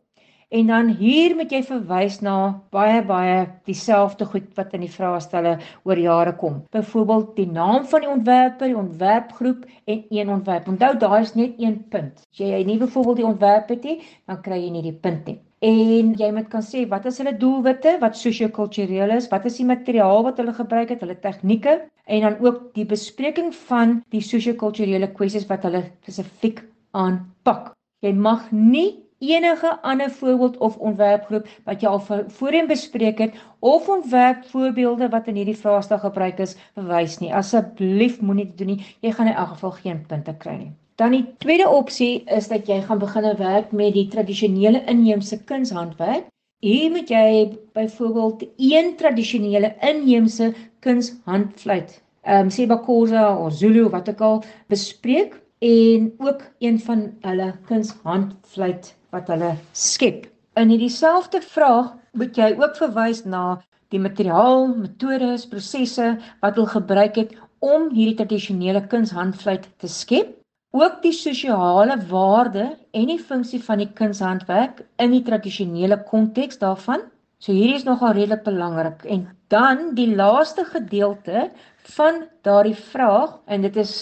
En 0.54 0.66
dan 0.70 0.90
hier 1.00 1.32
moet 1.34 1.50
jy 1.50 1.64
verwys 1.66 2.20
na 2.22 2.34
baie 2.74 3.00
baie 3.02 3.38
dieselfde 3.66 4.26
goed 4.30 4.52
wat 4.54 4.76
in 4.76 4.84
die 4.84 4.92
vraestelle 4.92 5.56
oor 5.82 5.98
jare 5.98 6.34
kom. 6.38 6.60
Byvoorbeeld 6.70 7.32
die 7.40 7.48
naam 7.50 7.88
van 7.90 8.04
die 8.04 8.10
ontwerper, 8.12 8.70
die 8.70 8.78
ontwerpgroep 8.78 9.64
en 9.90 10.04
een 10.14 10.30
ontwerp. 10.30 10.68
Onthou 10.70 10.92
daai 11.02 11.24
is 11.24 11.34
net 11.34 11.58
een 11.58 11.80
punt. 11.90 12.22
As 12.22 12.44
jy 12.44 12.62
nie 12.68 12.78
byvoorbeeld 12.78 13.24
die 13.24 13.26
ontwerp 13.32 13.74
het 13.74 13.90
nie, 13.90 13.98
dan 14.30 14.40
kry 14.46 14.60
jy 14.62 14.70
nie 14.76 14.86
die 14.86 14.94
punt 14.94 15.26
nie. 15.26 15.40
En 15.64 16.14
jy 16.20 16.30
moet 16.36 16.50
kan 16.52 16.62
sê 16.62 16.86
wat 16.86 17.10
is 17.10 17.18
hulle 17.18 17.34
doelwitte, 17.40 17.96
wat 17.98 18.14
sosio-kultureel 18.20 19.18
is, 19.18 19.26
wat 19.34 19.50
is 19.50 19.58
die 19.58 19.66
materiaal 19.66 20.22
wat 20.22 20.38
hulle 20.38 20.54
gebruik 20.54 20.92
het, 20.94 21.02
hulle 21.02 21.18
tegnieke 21.18 21.80
en 22.04 22.28
dan 22.28 22.38
ook 22.44 22.68
die 22.78 22.86
bespreking 22.86 23.50
van 23.66 24.02
die 24.14 24.22
sosio-kulturele 24.22 25.10
kwessies 25.16 25.48
wat 25.50 25.66
hulle 25.66 25.88
spesifiek 26.04 26.62
aanpak. 26.94 27.72
Jy 28.04 28.12
mag 28.12 28.52
nie 28.52 29.03
enige 29.18 29.80
ander 29.82 30.10
voorbeeld 30.10 30.56
of 30.58 30.76
ontwerpgroep 30.76 31.48
wat 31.64 31.80
jy 31.80 31.88
al 31.88 32.00
voorheen 32.28 32.66
bespreek 32.66 33.18
het 33.18 33.34
of 33.58 33.88
ontwerpvoorbeelde 33.88 35.08
wat 35.08 35.26
in 35.26 35.40
hierdie 35.40 35.58
vraestel 35.58 35.98
gebruik 35.98 36.38
is, 36.38 36.56
bewys 36.74 37.18
nie. 37.18 37.34
Asseblief 37.34 38.20
moenie 38.20 38.46
dit 38.46 38.58
doen 38.58 38.74
nie. 38.74 38.86
Jy 39.00 39.12
gaan 39.12 39.30
in 39.30 39.38
elk 39.38 39.54
geval 39.56 39.76
geen 39.80 40.04
punte 40.06 40.34
kry 40.38 40.56
nie. 40.58 40.72
Dan 40.94 41.10
die 41.10 41.24
tweede 41.42 41.68
opsie 41.68 42.22
is 42.30 42.48
dat 42.48 42.68
jy 42.70 42.80
gaan 42.82 43.00
begin 43.02 43.26
werk 43.38 43.72
met 43.72 43.94
die 43.96 44.06
tradisionele 44.08 44.84
inheemse 44.90 45.40
kunshandwerk. 45.44 46.28
Hier 46.64 46.90
moet 46.90 47.10
jy 47.10 47.58
byvoorbeeld 47.76 48.44
een 48.56 48.94
tradisionele 48.96 49.74
inheemse 49.80 50.52
kunshandfluit, 50.80 52.02
ehm 52.22 52.46
um, 52.46 52.50
Sebakosa 52.50 53.24
of 53.38 53.52
Zulu 53.52 53.88
wat 53.88 54.08
ook 54.08 54.20
al 54.20 54.44
bespreek 54.72 55.40
en 55.58 56.12
ook 56.18 56.42
een 56.58 56.80
van 56.80 57.12
hulle 57.20 57.54
kunshandfluit 57.66 58.94
wat 59.14 59.30
hulle 59.32 59.54
skep. 59.72 60.26
In 60.58 60.70
hierdie 60.70 60.92
selfde 60.92 61.40
vraag 61.42 61.94
moet 62.18 62.36
jy 62.38 62.52
ook 62.58 62.76
verwys 62.78 63.24
na 63.26 63.60
die 63.94 64.02
materiaal, 64.02 64.68
metodes, 64.74 65.46
prosesse 65.50 66.14
wat 66.42 66.58
hulle 66.58 66.70
gebruik 66.70 67.18
het 67.22 67.34
om 67.64 67.88
hierdie 67.94 68.18
tradisionele 68.18 68.82
kunshandvleit 68.90 69.68
te 69.80 69.90
skep, 69.90 70.34
ook 70.74 71.00
die 71.04 71.14
sosiale 71.14 71.96
waarde 72.10 72.66
en 72.98 73.10
die 73.10 73.20
funksie 73.22 73.60
van 73.62 73.80
die 73.82 73.90
kunshandwerk 74.00 74.82
in 75.02 75.14
die 75.14 75.22
tradisionele 75.26 76.00
konteks 76.10 76.58
daarvan. 76.62 77.06
So 77.38 77.54
hierdie 77.54 77.78
is 77.78 77.86
nogal 77.86 78.16
redelik 78.16 78.42
belangrik. 78.46 79.04
En 79.06 79.28
dan 79.52 79.92
die 79.94 80.10
laaste 80.16 80.64
gedeelte 80.66 81.50
van 81.94 82.24
daardie 82.46 82.76
vraag 82.78 83.36
en 83.46 83.62
dit 83.62 83.76
is 83.76 83.94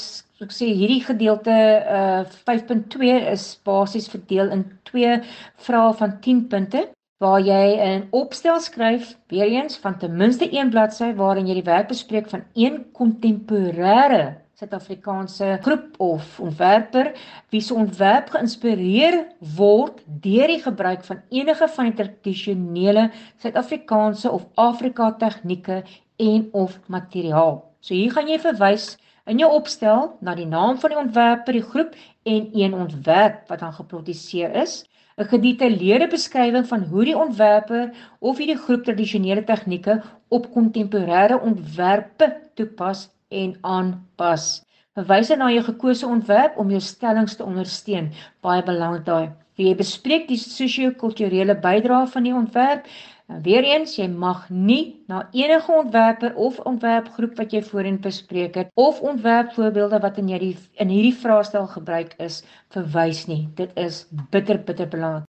ek 0.47 0.55
sê 0.55 0.71
hierdie 0.75 1.03
gedeelte 1.05 1.55
uh 1.99 2.25
5.2 2.49 3.13
is 3.33 3.45
basies 3.65 4.09
verdeel 4.13 4.53
in 4.57 4.67
twee 4.89 5.21
vrae 5.67 5.95
van 6.01 6.19
10 6.21 6.49
punte 6.53 6.89
waar 7.23 7.41
jy 7.41 7.67
'n 7.79 8.09
opstel 8.11 8.61
skryf 8.61 9.15
weer 9.31 9.47
eens 9.47 9.77
van 9.79 9.99
ten 9.99 10.17
minste 10.17 10.49
een 10.51 10.71
bladsy 10.71 11.13
waarin 11.15 11.47
jy 11.47 11.55
die 11.61 11.71
werk 11.71 11.89
bespreek 11.89 12.29
van 12.29 12.43
een 12.55 12.85
kontemporêre 12.93 14.43
Suid-Afrikaanse 14.63 15.59
groep 15.63 15.95
of 15.99 16.41
ontwerper 16.41 17.13
wie 17.51 17.61
se 17.61 17.75
ontwerp 17.75 18.29
geïnspireer 18.31 19.17
word 19.57 20.03
deur 20.07 20.47
die 20.47 20.63
gebruik 20.63 21.05
van 21.05 21.23
enige 21.31 21.69
van 21.69 21.91
die 21.91 21.95
tradisionele 21.99 23.11
Suid-Afrikaanse 23.43 24.31
of 24.31 24.47
Afrika 24.55 25.13
tegnieke 25.19 25.83
en 26.17 26.49
of 26.53 26.79
materiaal. 26.87 27.65
So 27.81 27.95
hier 27.95 28.13
gaan 28.15 28.29
jy 28.29 28.39
verwys 28.39 28.97
in 29.26 29.38
jou 29.38 29.50
opstel 29.52 30.17
na 30.21 30.35
die 30.35 30.47
naam 30.47 30.79
van 30.83 30.91
die 30.91 30.99
ontwerper, 30.99 31.52
die 31.52 31.62
groep 31.62 31.95
en 32.23 32.49
een 32.52 32.75
ontwerp 32.75 33.49
wat 33.49 33.62
dan 33.62 33.73
geproduseer 33.73 34.55
is. 34.62 34.83
'n 35.21 35.29
gedetailleerde 35.29 36.09
beskrywing 36.09 36.67
van 36.67 36.83
hoe 36.91 37.05
die 37.05 37.17
ontwerper 37.19 37.91
of 38.19 38.38
hierdie 38.38 38.59
groep 38.59 38.85
tradisionele 38.85 39.45
tegnieke 39.45 40.00
op 40.29 40.49
kontemporêre 40.55 41.41
ontwerpe 41.41 42.29
toepas 42.55 43.11
en 43.29 43.57
aanpas. 43.61 44.64
Verwys 44.97 45.29
na 45.37 45.50
jou 45.52 45.64
gekose 45.64 46.07
ontwerp 46.07 46.57
om 46.57 46.71
jou 46.71 46.81
stellings 46.81 47.37
te 47.37 47.45
ondersteun. 47.45 48.11
Baie 48.41 48.62
belangrik 48.62 49.05
daai. 49.05 49.31
Jy 49.61 49.75
bespreek 49.76 50.29
die 50.29 50.41
sosio-kulturele 50.41 51.55
bydrae 51.61 52.07
van 52.14 52.25
die 52.29 52.35
ontwerp 52.35 52.88
Nou 53.31 53.38
weer 53.43 53.64
eens, 53.64 53.95
jy 53.97 54.09
mag 54.09 54.49
nie 54.50 55.05
na 55.09 55.29
enige 55.33 55.73
ontwerper 55.73 56.35
of 56.35 56.59
ontwerpgroep 56.67 57.37
wat 57.38 57.52
jy 57.55 57.62
voorheen 57.62 58.00
bespreek 58.02 58.57
het 58.59 58.73
of 58.75 59.00
ontwerpvoorbeelde 59.00 60.00
wat 60.02 60.19
in 60.19 60.33
hierdie 60.33 60.57
in 60.83 60.91
hierdie 60.91 61.14
vraestel 61.14 61.69
gebruik 61.71 62.17
is, 62.19 62.43
verwys 62.75 63.26
nie. 63.31 63.47
Dit 63.55 63.71
is 63.79 64.07
bitter 64.35 64.59
bitter 64.59 64.91
belangrik. 64.91 65.29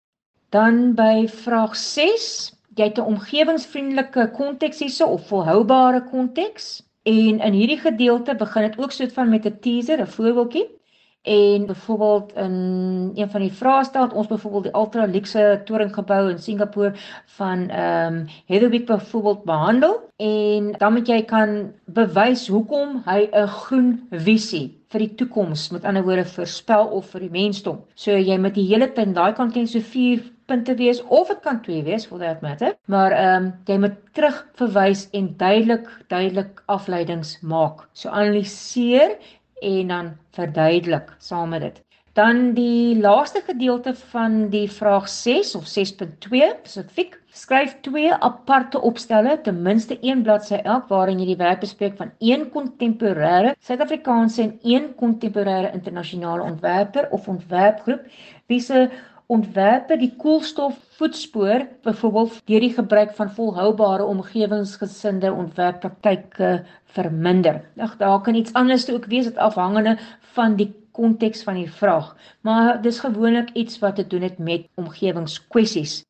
Dan 0.52 0.94
by 0.96 1.28
vraag 1.28 1.76
6, 1.76 2.25
jy 2.76 2.88
het 2.88 2.99
'n 2.99 3.12
omgewingsvriendelike 3.14 4.30
konteks 4.37 4.80
hierso 4.80 5.06
of 5.06 5.28
volhoubare 5.28 6.02
konteks. 6.08 6.82
En 7.04 7.40
in 7.40 7.52
hierdie 7.52 7.80
gedeelte 7.80 8.34
begin 8.34 8.62
dit 8.62 8.78
ook 8.78 8.92
soort 8.92 9.12
van 9.12 9.28
met 9.28 9.46
'n 9.46 9.58
teaser, 9.61 10.00
'n 10.00 10.06
voorbeeldjie. 10.06 10.68
En 11.22 11.66
byvoorbeeld 11.66 12.32
in 12.32 12.54
een 13.14 13.30
van 13.30 13.40
die 13.40 13.52
vrae 13.52 13.84
stel 13.84 14.08
ons 14.08 14.26
byvoorbeeld 14.26 14.64
die 14.64 14.74
ultra 14.74 15.04
luxe 15.06 15.60
toringgebou 15.64 16.30
in 16.30 16.38
Singapore 16.38 16.92
van 17.36 17.68
ehm 17.68 18.14
um, 18.14 18.26
Heatherwick 18.46 18.86
byvoorbeeld 18.86 19.44
behandel 19.44 20.10
en 20.16 20.74
dan 20.78 20.92
moet 20.92 21.08
jy 21.08 21.22
kan 21.24 21.72
bewys 21.84 22.48
hoekom 22.48 23.02
hy 23.06 23.28
'n 23.30 23.46
groen 23.46 24.08
visie 24.10 24.82
vir 24.92 24.98
die 24.98 25.14
toekoms 25.14 25.70
met 25.70 25.84
ander 25.84 26.02
woorde 26.02 26.24
voorspel 26.24 26.86
of 26.86 27.06
vir 27.14 27.20
die 27.20 27.30
mensdom. 27.30 27.78
So 27.94 28.10
jy 28.10 28.38
moet 28.38 28.54
die 28.54 28.66
hele 28.66 28.88
tyd 28.92 29.14
daai 29.14 29.32
kan 29.32 29.52
ken 29.52 29.66
so 29.66 29.80
4 29.80 30.24
punte 30.46 30.74
wees 30.74 31.02
of 31.06 31.28
dit 31.28 31.40
kan 31.40 31.62
2 31.62 31.84
wees 31.86 32.06
for 32.06 32.18
that 32.18 32.42
matter, 32.42 32.74
maar 32.86 33.12
ehm 33.12 33.44
um, 33.44 33.52
jy 33.66 33.78
moet 33.78 33.96
terug 34.12 34.42
verwys 34.58 35.08
en 35.12 35.30
duidelik 35.37 35.87
duidelik 36.08 36.62
afleidings 36.66 37.38
maak. 37.42 37.87
So 37.92 38.08
analiseer 38.08 39.16
en 39.62 39.88
dan 39.88 40.12
verduidelik 40.37 41.14
saam 41.18 41.55
met 41.55 41.61
dit. 41.61 41.83
Dan 42.12 42.53
die 42.53 42.98
laaste 43.01 43.40
gedeelte 43.46 43.94
van 44.12 44.48
die 44.53 44.66
vraag 44.70 45.09
6 45.09 45.55
of 45.57 45.64
6.2 45.64 46.42
spesifiek 46.62 47.16
skryf 47.33 47.72
twee 47.81 48.12
aparte 48.12 48.81
opstelle 48.81 49.38
ten 49.40 49.62
minste 49.64 49.96
een 50.01 50.20
bladsy 50.22 50.59
elk 50.61 50.90
waarin 50.92 51.22
jy 51.22 51.31
die 51.31 51.38
werk 51.40 51.62
bespreek 51.64 51.96
van 51.96 52.11
een 52.20 52.44
kontemporêre 52.53 53.55
Suid-Afrikaanse 53.64 54.42
en 54.42 54.53
een 54.75 54.90
kontemporêre 55.01 55.72
internasionale 55.72 56.44
ontwerper 56.44 57.09
of 57.11 57.29
ontwerpgroep 57.33 58.05
wie 58.53 58.61
se 58.61 58.90
ontwerpe 59.33 59.97
die 59.97 60.11
koolstof 60.21 60.77
voetspoor 60.99 61.64
byvoorbeeld 61.87 62.38
deur 62.51 62.64
die 62.66 62.75
gebruik 62.75 63.14
van 63.16 63.31
volhoubare 63.37 64.05
omgewingsgesinde 64.05 65.33
ontwerppraktyke 65.33 66.53
verminder. 66.97 67.62
Ag 67.77 67.97
daar 67.97 68.21
kan 68.21 68.35
iets 68.35 68.53
anders 68.53 68.90
ook 68.90 69.09
wees 69.12 69.31
wat 69.31 69.40
afhangende 69.49 69.97
van 70.37 70.57
die 70.57 70.71
konteks 70.92 71.42
van 71.42 71.57
die 71.57 71.71
vraag, 71.73 72.12
maar 72.45 72.83
dis 72.83 73.01
gewoonlik 73.01 73.51
iets 73.57 73.79
wat 73.81 73.97
te 73.97 74.07
doen 74.07 74.23
het 74.23 74.38
met 74.38 74.68
omgewingskwessies. 74.77 76.03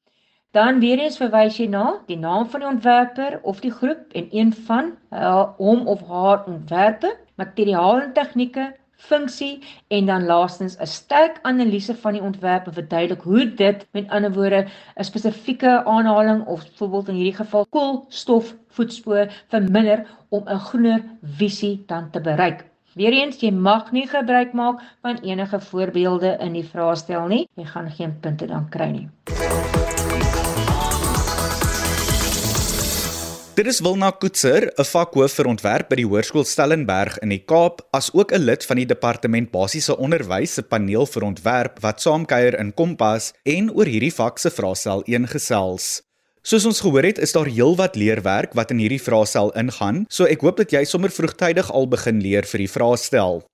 Dan 0.53 0.81
weer 0.83 0.99
eens 0.99 1.17
verwys 1.17 1.57
jy 1.57 1.69
na 1.71 2.03
die 2.07 2.19
naam 2.19 2.49
van 2.51 2.61
die 2.61 2.69
ontwerper 2.69 3.39
of 3.43 3.63
die 3.63 3.73
groep 3.73 4.13
en 4.13 4.27
een 4.31 4.53
van 4.67 4.91
uh, 5.11 5.47
hom 5.57 5.87
of 5.89 6.03
haar 6.09 6.45
ontwerpe, 6.45 7.15
materiaal 7.41 8.01
en 8.01 8.13
tegnieke, 8.13 8.73
funksie 9.03 9.63
en 9.89 10.07
dan 10.07 10.25
laastens 10.25 10.77
'n 10.79 10.87
sterk 10.87 11.39
analise 11.43 11.95
van 11.95 12.13
die 12.13 12.23
ontwerp 12.23 12.67
en 12.67 12.73
verduidelik 12.73 13.23
hoe 13.23 13.55
dit 13.55 13.87
met 13.93 14.09
ander 14.09 14.33
woorde 14.33 14.67
'n 14.97 15.05
spesifieke 15.05 15.85
aanhaling 15.85 16.47
of 16.47 16.61
byvoorbeeld 16.69 17.09
in 17.09 17.15
hierdie 17.15 17.41
geval 17.45 17.67
koolstof 17.67 18.55
voetspoor 18.69 19.27
verminder 19.49 20.07
om 20.29 20.43
'n 20.47 20.59
groener 20.59 21.03
visie 21.23 21.85
dan 21.87 22.11
te 22.11 22.21
bereik. 22.21 22.65
Weereens 22.95 23.41
jy 23.41 23.51
mag 23.51 23.93
nie 23.93 24.07
gebruik 24.07 24.53
maak 24.53 24.81
van 25.01 25.17
enige 25.17 25.61
voorbeelde 25.61 26.37
in 26.41 26.53
die 26.53 26.65
vraestel 26.65 27.27
nie. 27.27 27.49
Jy 27.55 27.65
gaan 27.65 27.91
geen 27.91 28.21
punte 28.21 28.47
dan 28.47 28.69
kry 28.69 28.91
nie. 28.91 29.09
Dit 33.53 33.67
is 33.69 33.83
Wilna 33.85 34.09
Koetser, 34.17 34.73
'n 34.81 34.85
vakhoof 34.89 35.35
vir 35.37 35.47
ontwerp 35.47 35.89
by 35.91 35.97
die 36.01 36.07
Hoërskool 36.09 36.47
Stellenberg 36.49 37.19
in 37.21 37.29
die 37.29 37.43
Kaap, 37.45 37.83
as 37.93 38.09
ook 38.15 38.33
'n 38.33 38.41
lid 38.41 38.65
van 38.65 38.77
die 38.77 38.87
Departement 38.87 39.51
Basiese 39.51 39.97
Onderwys 39.99 40.55
se 40.55 40.63
paneel 40.63 41.05
vir 41.07 41.23
ontwerp 41.23 41.77
wat 41.81 42.01
saamkuier 42.01 42.59
in 42.59 42.73
Kompas 42.73 43.35
en 43.45 43.71
oor 43.71 43.85
hierdie 43.85 44.15
vak 44.15 44.39
se 44.39 44.51
vraestel 44.51 45.03
ingesels. 45.05 46.03
Soos 46.43 46.65
ons 46.65 46.81
gehoor 46.81 47.03
het, 47.03 47.19
is 47.19 47.33
daar 47.33 47.45
heelwat 47.45 47.95
leerwerk 47.95 48.55
wat 48.55 48.71
in 48.71 48.79
hierdie 48.79 49.03
vraestel 49.03 49.53
ingaan, 49.53 50.07
so 50.09 50.25
ek 50.25 50.41
hoop 50.41 50.57
dat 50.57 50.71
jy 50.71 50.85
sommer 50.85 51.11
vroegtydig 51.11 51.71
al 51.71 51.87
begin 51.87 52.23
leer 52.23 52.45
vir 52.45 52.59
die 52.59 52.73
vraestel. 52.73 53.45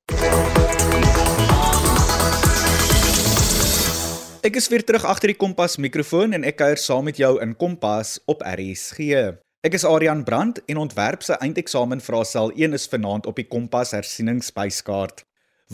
Ek 4.42 4.56
is 4.56 4.68
weer 4.68 4.84
terug 4.84 5.04
agter 5.04 5.26
die 5.26 5.36
Kompas 5.36 5.76
mikrofoon 5.76 6.32
en 6.32 6.44
ek 6.44 6.56
kuier 6.56 6.78
saam 6.78 7.04
met 7.04 7.16
jou 7.16 7.42
in 7.42 7.56
Kompas 7.56 8.20
op 8.26 8.42
RSG. 8.46 9.34
Ek 9.66 9.74
is 9.74 9.82
Adrian 9.82 10.20
Brandt 10.22 10.60
en 10.70 10.78
ontwerp 10.78 11.24
se 11.26 11.34
eindeksamen 11.42 11.98
vraestel 12.00 12.52
1 12.54 12.76
is 12.76 12.84
vanaand 12.86 13.24
op 13.26 13.40
die 13.40 13.46
Kompas 13.50 13.90
hersieningsspyskaart. 13.90 15.24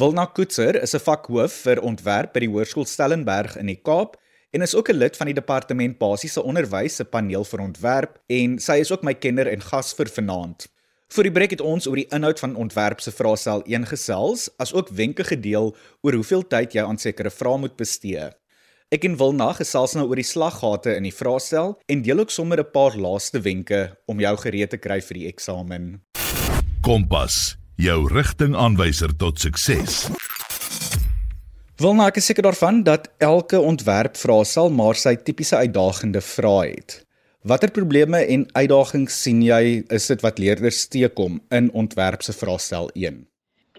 Wilna 0.00 0.24
Koetser 0.24 0.78
is 0.80 0.94
'n 0.96 1.04
vakhoof 1.04 1.52
vir 1.66 1.82
ontwerp 1.82 2.32
by 2.32 2.40
die 2.40 2.48
Hoërskool 2.48 2.86
Stellenberg 2.88 3.58
in 3.60 3.66
die 3.66 3.76
Kaap 3.76 4.16
en 4.52 4.62
is 4.62 4.74
ook 4.74 4.88
'n 4.88 4.96
lid 4.96 5.16
van 5.16 5.26
die 5.26 5.34
Departement 5.34 5.98
Basiese 5.98 6.42
Onderwys 6.42 6.96
se 6.96 7.04
paneel 7.04 7.44
vir 7.44 7.60
ontwerp 7.60 8.18
en 8.26 8.58
sy 8.58 8.80
is 8.80 8.90
ook 8.90 9.02
my 9.02 9.14
kenner 9.14 9.48
en 9.48 9.60
gas 9.60 9.92
vir 9.92 10.06
vanaand. 10.06 10.66
Vir 11.08 11.22
die 11.24 11.32
breek 11.32 11.50
het 11.50 11.60
ons 11.60 11.86
oor 11.86 11.96
die 11.96 12.08
inhoud 12.10 12.40
van 12.40 12.56
ontwerp 12.56 13.00
se 13.00 13.12
vraestel 13.12 13.62
1 13.66 13.86
gesels, 13.86 14.48
as 14.58 14.72
ook 14.72 14.88
wenke 14.88 15.24
gedeel 15.24 15.76
oor 16.00 16.12
hoeveel 16.12 16.42
tyd 16.42 16.72
jy 16.72 16.82
aan 16.82 16.98
sekere 16.98 17.30
vrae 17.30 17.58
moet 17.58 17.76
bestee. 17.76 18.30
Ek 18.94 19.02
en 19.08 19.16
wil 19.18 19.32
na 19.34 19.48
gesels 19.58 19.96
nou 19.98 20.04
oor 20.06 20.20
die 20.20 20.26
slaggate 20.28 20.92
in 20.94 21.06
die 21.08 21.14
vraestel 21.14 21.72
en 21.90 22.02
deel 22.06 22.20
ook 22.22 22.30
sommer 22.30 22.60
'n 22.62 22.70
paar 22.70 22.94
laaste 22.94 23.40
wenke 23.42 23.96
om 24.06 24.20
jou 24.20 24.36
gereed 24.36 24.70
te 24.70 24.78
kry 24.78 25.00
vir 25.00 25.16
die 25.18 25.26
eksamen. 25.26 26.00
Kompas, 26.80 27.56
jou 27.76 28.06
rigtingaanwyser 28.06 29.16
tot 29.16 29.40
sukses. 29.40 30.06
Wil 31.76 31.94
nou 31.94 32.06
ek 32.06 32.16
is 32.16 32.26
seker 32.26 32.42
daarvan 32.42 32.84
dat 32.84 33.10
elke 33.18 33.58
ontwerp 33.60 34.16
vraestel 34.16 34.70
maar 34.70 34.94
sy 34.94 35.16
tipiese 35.16 35.56
uitdagende 35.56 36.20
vrae 36.20 36.70
het. 36.76 37.02
Watter 37.42 37.70
probleme 37.70 38.18
en 38.18 38.46
uitdagings 38.52 39.22
sien 39.22 39.42
jy 39.42 39.82
is 39.88 40.06
dit 40.06 40.20
wat 40.22 40.38
leerders 40.38 40.86
teekom 40.86 41.40
in 41.50 41.72
ontwerp 41.72 42.22
se 42.22 42.32
vraestel 42.32 42.90
1? 42.94 43.26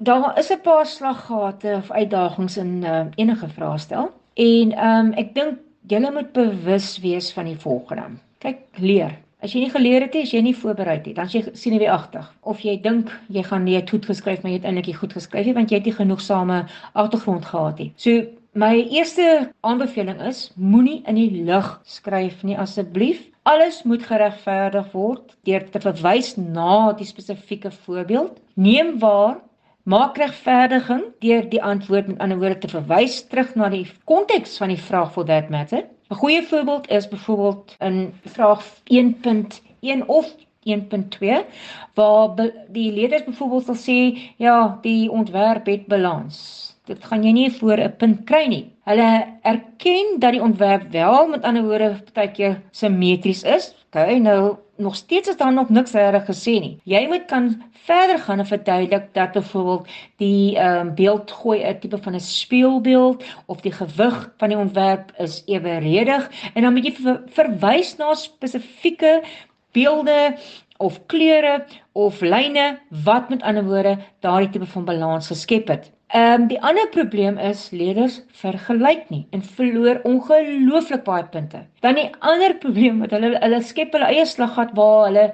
Daar 0.02 0.38
is 0.38 0.52
'n 0.52 0.62
paar 0.62 0.86
slaggate 0.86 1.80
of 1.84 1.92
uitdagings 1.92 2.58
in 2.58 2.84
uh, 2.84 3.06
enige 3.16 3.48
vraestel. 3.48 4.12
En 4.36 4.72
ehm 4.72 5.06
um, 5.06 5.14
ek 5.14 5.34
dink 5.36 5.60
julle 5.88 6.12
moet 6.12 6.32
bewus 6.34 6.96
wees 7.04 7.32
van 7.34 7.46
die 7.46 7.60
volgende. 7.60 8.18
Kyk, 8.44 8.64
leer. 8.82 9.14
As 9.44 9.54
jy 9.54 9.66
nie 9.66 9.74
geleer 9.74 10.02
het 10.02 10.16
nie, 10.16 10.24
as 10.26 10.32
jy 10.34 10.42
nie 10.42 10.56
voorberei 10.58 10.96
het 10.98 11.06
nie, 11.06 11.14
dan 11.14 11.30
jy 11.30 11.44
sien 11.54 11.76
jy 11.76 11.84
weer 11.84 11.94
agter. 11.94 12.26
Of 12.42 12.64
jy 12.66 12.80
dink 12.82 13.12
jy 13.30 13.44
gaan 13.46 13.68
net 13.68 13.92
goed 13.94 14.08
geskryf, 14.10 14.42
maar 14.42 14.52
jy 14.52 14.58
het 14.58 14.66
eintlik 14.66 14.90
nie 14.90 14.98
goed 14.98 15.14
geskryf 15.14 15.46
nie 15.46 15.54
want 15.54 15.72
jy 15.72 15.78
het 15.80 15.86
nie 15.86 16.00
genoegsame 16.00 16.64
agtergrond 16.94 17.46
gehad 17.46 17.80
nie. 17.84 17.92
So 18.02 18.26
My 18.56 18.86
eerste 18.88 19.50
aanbeveling 19.68 20.22
is 20.24 20.46
moenie 20.56 21.02
in 21.12 21.18
die 21.20 21.42
lug 21.44 21.66
skryf 21.84 22.40
nie 22.48 22.56
asseblief. 22.56 23.26
Alles 23.52 23.82
moet 23.84 24.06
geregverdig 24.08 24.94
word 24.94 25.34
deur 25.44 25.66
te 25.74 25.82
verwys 25.84 26.30
na 26.40 26.94
die 26.96 27.08
spesifieke 27.10 27.74
voorbeeld. 27.84 28.38
Neem 28.56 28.94
waar 29.02 29.42
Maak 29.86 30.16
regverdiging 30.18 31.02
deur 31.22 31.44
die 31.50 31.60
antwoord 31.62 32.08
met 32.10 32.22
ander 32.26 32.40
woorde 32.42 32.58
te 32.58 32.70
verwys 32.72 33.20
terug 33.30 33.52
na 33.54 33.68
die 33.70 33.84
konteks 34.10 34.56
van 34.58 34.72
die 34.74 34.80
vraag 34.82 35.12
for 35.14 35.28
that 35.30 35.52
matter. 35.54 35.84
'n 36.10 36.18
Goeie 36.22 36.42
voorbeeld 36.42 36.90
is 36.90 37.06
byvoorbeeld 37.12 37.76
in 37.80 38.00
vraag 38.26 38.64
1.1 38.90 40.02
of 40.08 40.32
1.2 40.64 41.46
waar 41.94 42.34
die 42.68 42.92
leerders 42.92 43.28
byvoorbeeld 43.30 43.66
sal 43.66 43.78
sê 43.84 44.00
ja, 44.38 44.80
die 44.82 45.12
ontwerp 45.12 45.70
het 45.70 45.86
balans. 45.86 46.75
Dit 46.86 47.06
gaan 47.06 47.24
jy 47.24 47.32
nie 47.32 47.52
voor 47.52 47.78
'n 47.78 47.96
punt 47.98 48.26
kry 48.26 48.46
nie. 48.48 48.72
Hulle 48.86 49.26
erken 49.42 50.20
dat 50.20 50.32
die 50.32 50.42
ontwerp 50.42 50.92
wel 50.92 51.28
met 51.28 51.44
ander 51.44 51.64
woorde 51.64 51.98
partykeer 52.14 52.62
simmetries 52.72 53.44
is. 53.44 53.74
Okay, 53.88 54.18
nou 54.18 54.58
nog 54.78 54.96
steeds 54.96 55.30
is 55.30 55.38
daar 55.38 55.54
nog 55.54 55.70
niks 55.70 55.92
reg 55.92 56.26
gesê 56.26 56.60
nie. 56.60 56.80
Jy 56.84 57.08
moet 57.08 57.26
kan 57.26 57.64
verder 57.86 58.20
gaan 58.20 58.40
en 58.40 58.46
verduidelik 58.46 59.14
dat 59.14 59.32
byvoorbeeld 59.32 59.88
die 60.18 60.58
ehm 60.58 60.88
um, 60.88 60.96
beeld 60.96 61.32
gooi 61.32 61.64
'n 61.64 61.80
tipe 61.80 61.98
van 61.98 62.14
'n 62.14 62.20
speelbeeld 62.20 63.24
of 63.46 63.62
die 63.62 63.72
gewig 63.72 64.34
van 64.38 64.50
die 64.50 64.58
ontwerp 64.58 65.12
is 65.18 65.44
eweredig 65.46 66.30
en 66.54 66.62
dan 66.62 66.74
moet 66.74 66.86
jy 66.86 66.94
ver, 66.94 67.22
verwys 67.28 67.96
na 67.98 68.14
spesifieke 68.14 69.24
beelde 69.72 70.36
of 70.78 71.00
kleure 71.08 71.66
of 71.94 72.22
lyne 72.22 72.78
wat 73.06 73.30
met 73.30 73.44
ander 73.44 73.64
woorde 73.64 73.98
daardie 74.26 74.50
tipe 74.50 74.66
van 74.66 74.86
balans 74.86 75.28
geskep 75.32 75.68
het. 75.72 75.92
Ehm 76.14 76.42
um, 76.42 76.48
die 76.48 76.62
ander 76.62 76.88
probleem 76.94 77.38
is 77.38 77.70
leerders 77.72 78.22
vergelyk 78.42 79.10
nie 79.10 79.26
en 79.32 79.42
verloor 79.42 80.02
ongelooflik 80.06 81.04
baie 81.04 81.24
punte. 81.32 81.64
Dan 81.82 81.96
die 82.00 82.10
ander 82.20 82.54
probleem 82.62 83.00
wat 83.04 83.16
hulle 83.16 83.32
hulle 83.42 83.62
skep 83.62 83.96
hulle 83.96 84.12
eie 84.12 84.26
slaggat 84.26 84.76
waar 84.78 85.08
hulle 85.08 85.26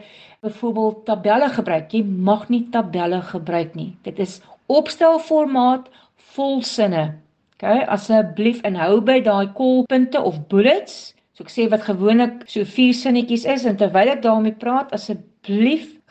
byvoorbeeld 0.41 1.05
tabelle 1.05 1.49
gebruik. 1.49 1.91
Jy 1.93 2.03
mag 2.03 2.47
nie 2.49 2.63
tabelle 2.71 3.21
gebruik 3.21 3.75
nie. 3.75 3.91
Dit 4.03 4.19
is 4.19 4.39
opstelformaat 4.67 5.89
volsinne. 6.35 7.17
OK, 7.57 7.67
asseblief 7.93 8.61
inhou 8.65 9.01
by 9.05 9.19
daai 9.21 9.51
kolpunte 9.57 10.21
of 10.21 10.39
bullets. 10.49 11.11
So 11.35 11.43
ek 11.43 11.51
sê 11.51 11.67
wat 11.69 11.83
gewoonlik 11.85 12.47
so 12.49 12.63
vier 12.65 12.95
sinnetjies 12.95 13.45
is 13.45 13.67
en 13.69 13.77
terwyl 13.77 14.15
ek 14.15 14.23
daarmee 14.23 14.57
praat, 14.63 14.89
asseblief 14.95 15.30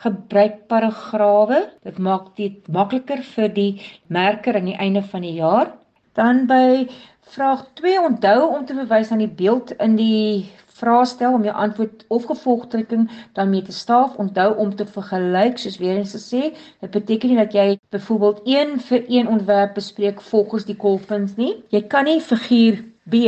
gebruik 0.01 0.67
paragrawe. 0.67 1.69
Dit 1.83 1.97
maak 1.97 2.35
dit 2.35 2.67
makliker 2.67 3.21
vir 3.35 3.53
die 3.53 3.81
merker 4.07 4.55
aan 4.55 4.69
die 4.71 4.77
einde 4.77 5.03
van 5.03 5.21
die 5.21 5.37
jaar. 5.37 5.71
Dan 6.17 6.47
by 6.49 6.87
vraag 7.31 7.65
2 7.79 8.01
onthou 8.01 8.49
om 8.49 8.65
te 8.65 8.75
verwys 8.75 9.11
aan 9.11 9.23
die 9.23 9.31
beeld 9.31 9.71
in 9.79 9.95
die 9.95 10.49
vraestel 10.81 11.37
om 11.37 11.45
jou 11.45 11.53
antwoord 11.55 12.05
of 12.09 12.25
gevolgtrekking 12.25 13.07
dan 13.37 13.49
mee 13.49 13.61
te 13.61 13.71
staaf. 13.71 14.17
Onthou 14.19 14.55
om 14.57 14.75
te 14.75 14.85
vergelyk 14.85 15.57
soos 15.61 15.77
weer 15.79 16.01
eens 16.01 16.15
gesê. 16.17 16.51
Dit 16.81 16.91
beteken 16.91 17.29
nie 17.29 17.39
dat 17.39 17.53
jy 17.53 17.79
byvoorbeeld 17.95 18.41
een 18.45 18.79
vir 18.89 19.05
een 19.07 19.27
ontwerp 19.27 19.77
bespreek 19.79 20.21
volgens 20.21 20.65
die 20.65 20.75
kolpunt 20.75 21.37
nie. 21.37 21.63
Jy 21.69 21.85
kan 21.87 22.09
nie 22.09 22.19
figuur 22.19 22.83
B 23.07 23.27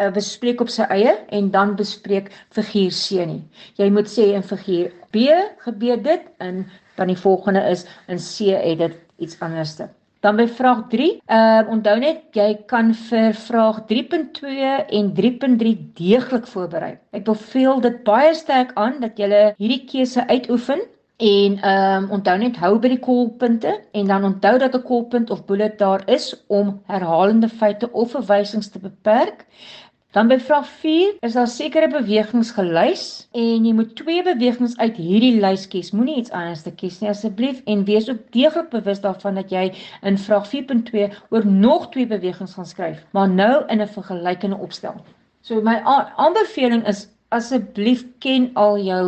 uh, 0.00 0.10
bespreek 0.14 0.60
op 0.60 0.70
sy 0.72 0.86
eie 0.92 1.16
en 1.30 1.50
dan 1.54 1.74
bespreek 1.78 2.30
figuur 2.54 2.92
C 2.92 3.26
nie. 3.26 3.42
Jy 3.80 3.90
moet 3.90 4.10
sê 4.10 4.32
in 4.36 4.46
figuur 4.46 4.92
B 5.12 5.28
gebeur 5.64 6.02
dit 6.02 6.28
en 6.40 6.64
dan 6.96 7.10
die 7.12 7.18
volgende 7.18 7.64
is 7.70 7.86
in 8.08 8.20
C 8.20 8.52
het 8.56 8.78
dit 8.78 8.96
iets 9.18 9.36
anderste. 9.40 9.88
Dan 10.22 10.36
by 10.38 10.46
vraag 10.46 10.84
3, 10.92 11.06
uh 11.34 11.70
onthou 11.72 11.96
net 11.98 12.36
jy 12.38 12.52
kan 12.70 12.92
vir 12.94 13.32
vraag 13.34 13.80
3.2 13.88 14.68
en 14.98 15.08
3.3 15.16 15.72
deeglik 15.98 16.46
voorberei. 16.46 16.92
Ek 17.10 17.26
beveel 17.26 17.82
dit 17.82 17.96
baie 18.06 18.30
sterk 18.38 18.70
aan 18.78 19.00
dat 19.02 19.18
jy 19.18 19.30
hierdie 19.58 19.82
keuse 19.90 20.22
uitoefen 20.30 20.84
en 21.22 21.58
ehm 21.58 22.02
um, 22.02 22.10
onthou 22.10 22.38
net 22.38 22.56
hou 22.58 22.72
by 22.82 22.88
die 22.90 23.02
kolpunte 23.02 23.72
en 23.92 24.08
dan 24.10 24.24
onthou 24.24 24.56
dat 24.58 24.74
'n 24.74 24.82
kolpunt 24.82 25.30
of 25.30 25.44
bullet 25.46 25.78
daar 25.78 26.02
is 26.10 26.44
om 26.46 26.82
herhalende 26.86 27.48
feite 27.48 27.92
of 27.92 28.10
verwysings 28.10 28.68
te 28.68 28.78
beperk. 28.78 29.46
Dan 30.10 30.28
by 30.28 30.38
vraag 30.38 30.66
4 30.68 31.14
is 31.20 31.32
daar 31.32 31.46
sekere 31.46 31.88
bewegings 31.88 32.50
gelys 32.50 33.28
en 33.32 33.64
jy 33.64 33.72
moet 33.72 33.94
twee 33.96 34.22
bewegings 34.22 34.76
uit 34.76 34.96
hierdie 34.96 35.40
lys 35.40 35.68
kies. 35.68 35.92
Moenie 35.92 36.16
iets 36.16 36.30
anders 36.30 36.62
te 36.62 36.74
kies 36.74 36.98
nie 37.00 37.08
asseblief 37.08 37.62
en 37.64 37.84
wees 37.84 38.10
ook 38.10 38.20
deeglik 38.30 38.68
bewus 38.70 39.00
daarvan 39.00 39.34
dat 39.34 39.50
jy 39.50 39.72
in 40.02 40.18
vraag 40.18 40.50
4.2 40.50 41.08
oor 41.30 41.46
nog 41.46 41.88
twee 41.90 42.06
bewegings 42.06 42.54
gaan 42.54 42.66
skryf, 42.66 43.06
maar 43.10 43.28
nou 43.28 43.64
in 43.68 43.80
'n 43.80 43.88
vergelykende 43.88 44.56
opstel. 44.56 44.94
So 45.40 45.60
my 45.60 45.80
aanbeveling 46.16 46.86
is 46.86 47.08
asseblief 47.38 48.04
ken 48.24 48.50
al 48.54 48.78
jou 48.82 49.04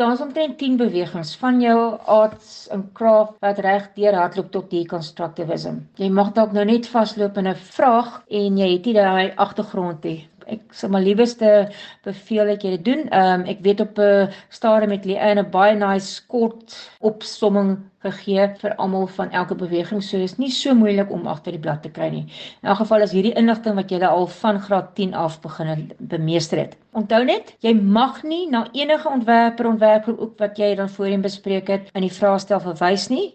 daar's 0.00 0.20
omtrent 0.20 0.58
10 0.60 0.76
bewegings 0.76 1.34
van 1.40 1.60
jou 1.60 1.78
arts 2.18 2.68
and 2.70 2.92
craft 2.98 3.38
wat 3.40 3.58
reg 3.64 3.88
deur 3.96 4.14
hardloop 4.14 4.50
tot 4.52 4.70
deconstructivism. 4.70 5.82
Jy 5.96 6.10
mag 6.12 6.32
dalk 6.36 6.52
nou 6.52 6.64
net 6.68 6.88
vasloop 6.92 7.36
in 7.40 7.48
'n 7.48 7.54
vraag 7.76 8.22
en 8.28 8.58
jy 8.58 8.72
het 8.72 8.84
nie 8.86 8.94
daai 8.94 9.32
agtergrond 9.36 10.04
nie 10.04 10.20
ek 10.46 10.74
sal 10.74 10.90
maar 10.90 11.04
liewerste 11.04 11.68
beveel 12.06 12.52
dat 12.52 12.62
jy 12.62 12.76
dit 12.76 12.84
doen. 12.84 13.08
Ehm 13.10 13.40
um, 13.40 13.46
ek 13.50 13.62
weet 13.66 13.80
op 13.80 13.98
'n 13.98 14.02
uh, 14.02 14.32
stadium 14.48 14.94
met 14.94 15.04
Leanne 15.04 15.44
baie 15.44 15.74
nice 15.74 16.22
kort 16.26 16.76
opsomming 17.00 17.76
gegee 18.06 18.46
vir 18.60 18.74
almal 18.76 19.06
van 19.06 19.30
elke 19.30 19.54
beweging. 19.54 20.02
So 20.02 20.18
dis 20.18 20.38
nie 20.38 20.50
so 20.50 20.74
moeilik 20.74 21.10
om 21.10 21.26
agter 21.26 21.52
die 21.52 21.62
blad 21.62 21.82
te 21.82 21.90
kry 21.90 22.08
nie. 22.12 22.24
In 22.62 22.70
elk 22.70 22.82
geval 22.84 23.06
is 23.06 23.14
hierdie 23.16 23.34
inligting 23.34 23.74
wat 23.74 23.90
jy 23.90 24.00
al 24.06 24.26
van 24.26 24.60
graad 24.60 24.94
10 24.94 25.14
af 25.14 25.40
begin 25.40 25.92
bemeester 25.98 26.58
het. 26.58 26.76
Onthou 26.92 27.24
net, 27.24 27.54
jy 27.60 27.74
mag 27.74 28.22
nie 28.22 28.46
na 28.50 28.66
enige 28.72 29.08
ontwerper 29.08 29.66
ontwerper 29.66 30.18
ook 30.18 30.38
wat 30.38 30.58
jy 30.58 30.74
dan 30.74 30.88
voorheen 30.88 31.22
bespreek 31.22 31.68
het 31.68 31.90
in 31.94 32.06
die 32.06 32.12
vraestel 32.12 32.60
verwys 32.60 33.08
nie. 33.08 33.34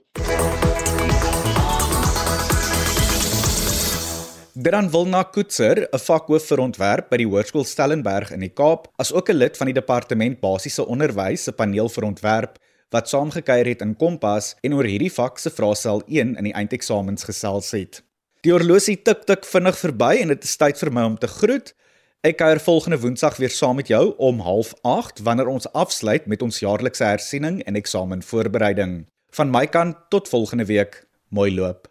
Deran 4.53 4.89
Wilna 4.91 5.23
Koetser, 5.23 5.87
'n 5.93 5.97
vakhoof 5.97 6.47
vir 6.49 6.59
ontwerp 6.59 7.09
by 7.09 7.17
die 7.17 7.25
Hoërskool 7.25 7.63
Stellenberg 7.63 8.33
in 8.35 8.41
die 8.41 8.51
Kaap, 8.51 8.89
asook 8.99 9.29
'n 9.29 9.37
lid 9.37 9.55
van 9.55 9.67
die 9.67 9.73
departement 9.73 10.41
basiese 10.41 10.85
onderwys 10.85 11.43
se 11.43 11.51
paneel 11.51 11.87
vir 11.87 12.03
ontwerp 12.03 12.57
wat 12.89 13.07
saamgekyer 13.07 13.65
het 13.65 13.81
in 13.81 13.95
Kompas 13.95 14.55
en 14.61 14.73
oor 14.73 14.83
hierdie 14.83 15.11
vak 15.11 15.39
se 15.39 15.49
vraestel 15.49 16.03
1 16.07 16.35
in 16.35 16.43
die 16.43 16.53
eindeksamens 16.53 17.23
gesels 17.23 17.71
het. 17.71 18.03
Die 18.41 18.51
horlosie 18.51 18.97
tik 19.01 19.23
tik 19.25 19.45
vinnig 19.45 19.77
verby 19.77 20.19
en 20.21 20.27
dit 20.27 20.43
is 20.43 20.57
tyd 20.57 20.77
vir 20.77 20.91
my 20.91 21.03
om 21.03 21.17
te 21.17 21.27
groet. 21.27 21.73
Ek 22.21 22.37
kuier 22.37 22.59
volgende 22.59 22.99
Woensdag 22.99 23.37
weer 23.37 23.49
saam 23.49 23.75
met 23.75 23.87
jou 23.87 24.15
om 24.17 24.41
08:30 24.41 25.23
wanneer 25.23 25.47
ons 25.47 25.71
afsluit 25.73 26.27
met 26.27 26.41
ons 26.41 26.59
jaarlikse 26.59 27.03
hersiening 27.05 27.63
en 27.63 27.75
eksamenvoorbereiding. 27.75 29.05
Van 29.31 29.49
my 29.49 29.65
kant 29.67 29.95
tot 30.09 30.27
volgende 30.27 30.65
week. 30.65 31.07
Mooi 31.29 31.55
loop. 31.55 31.87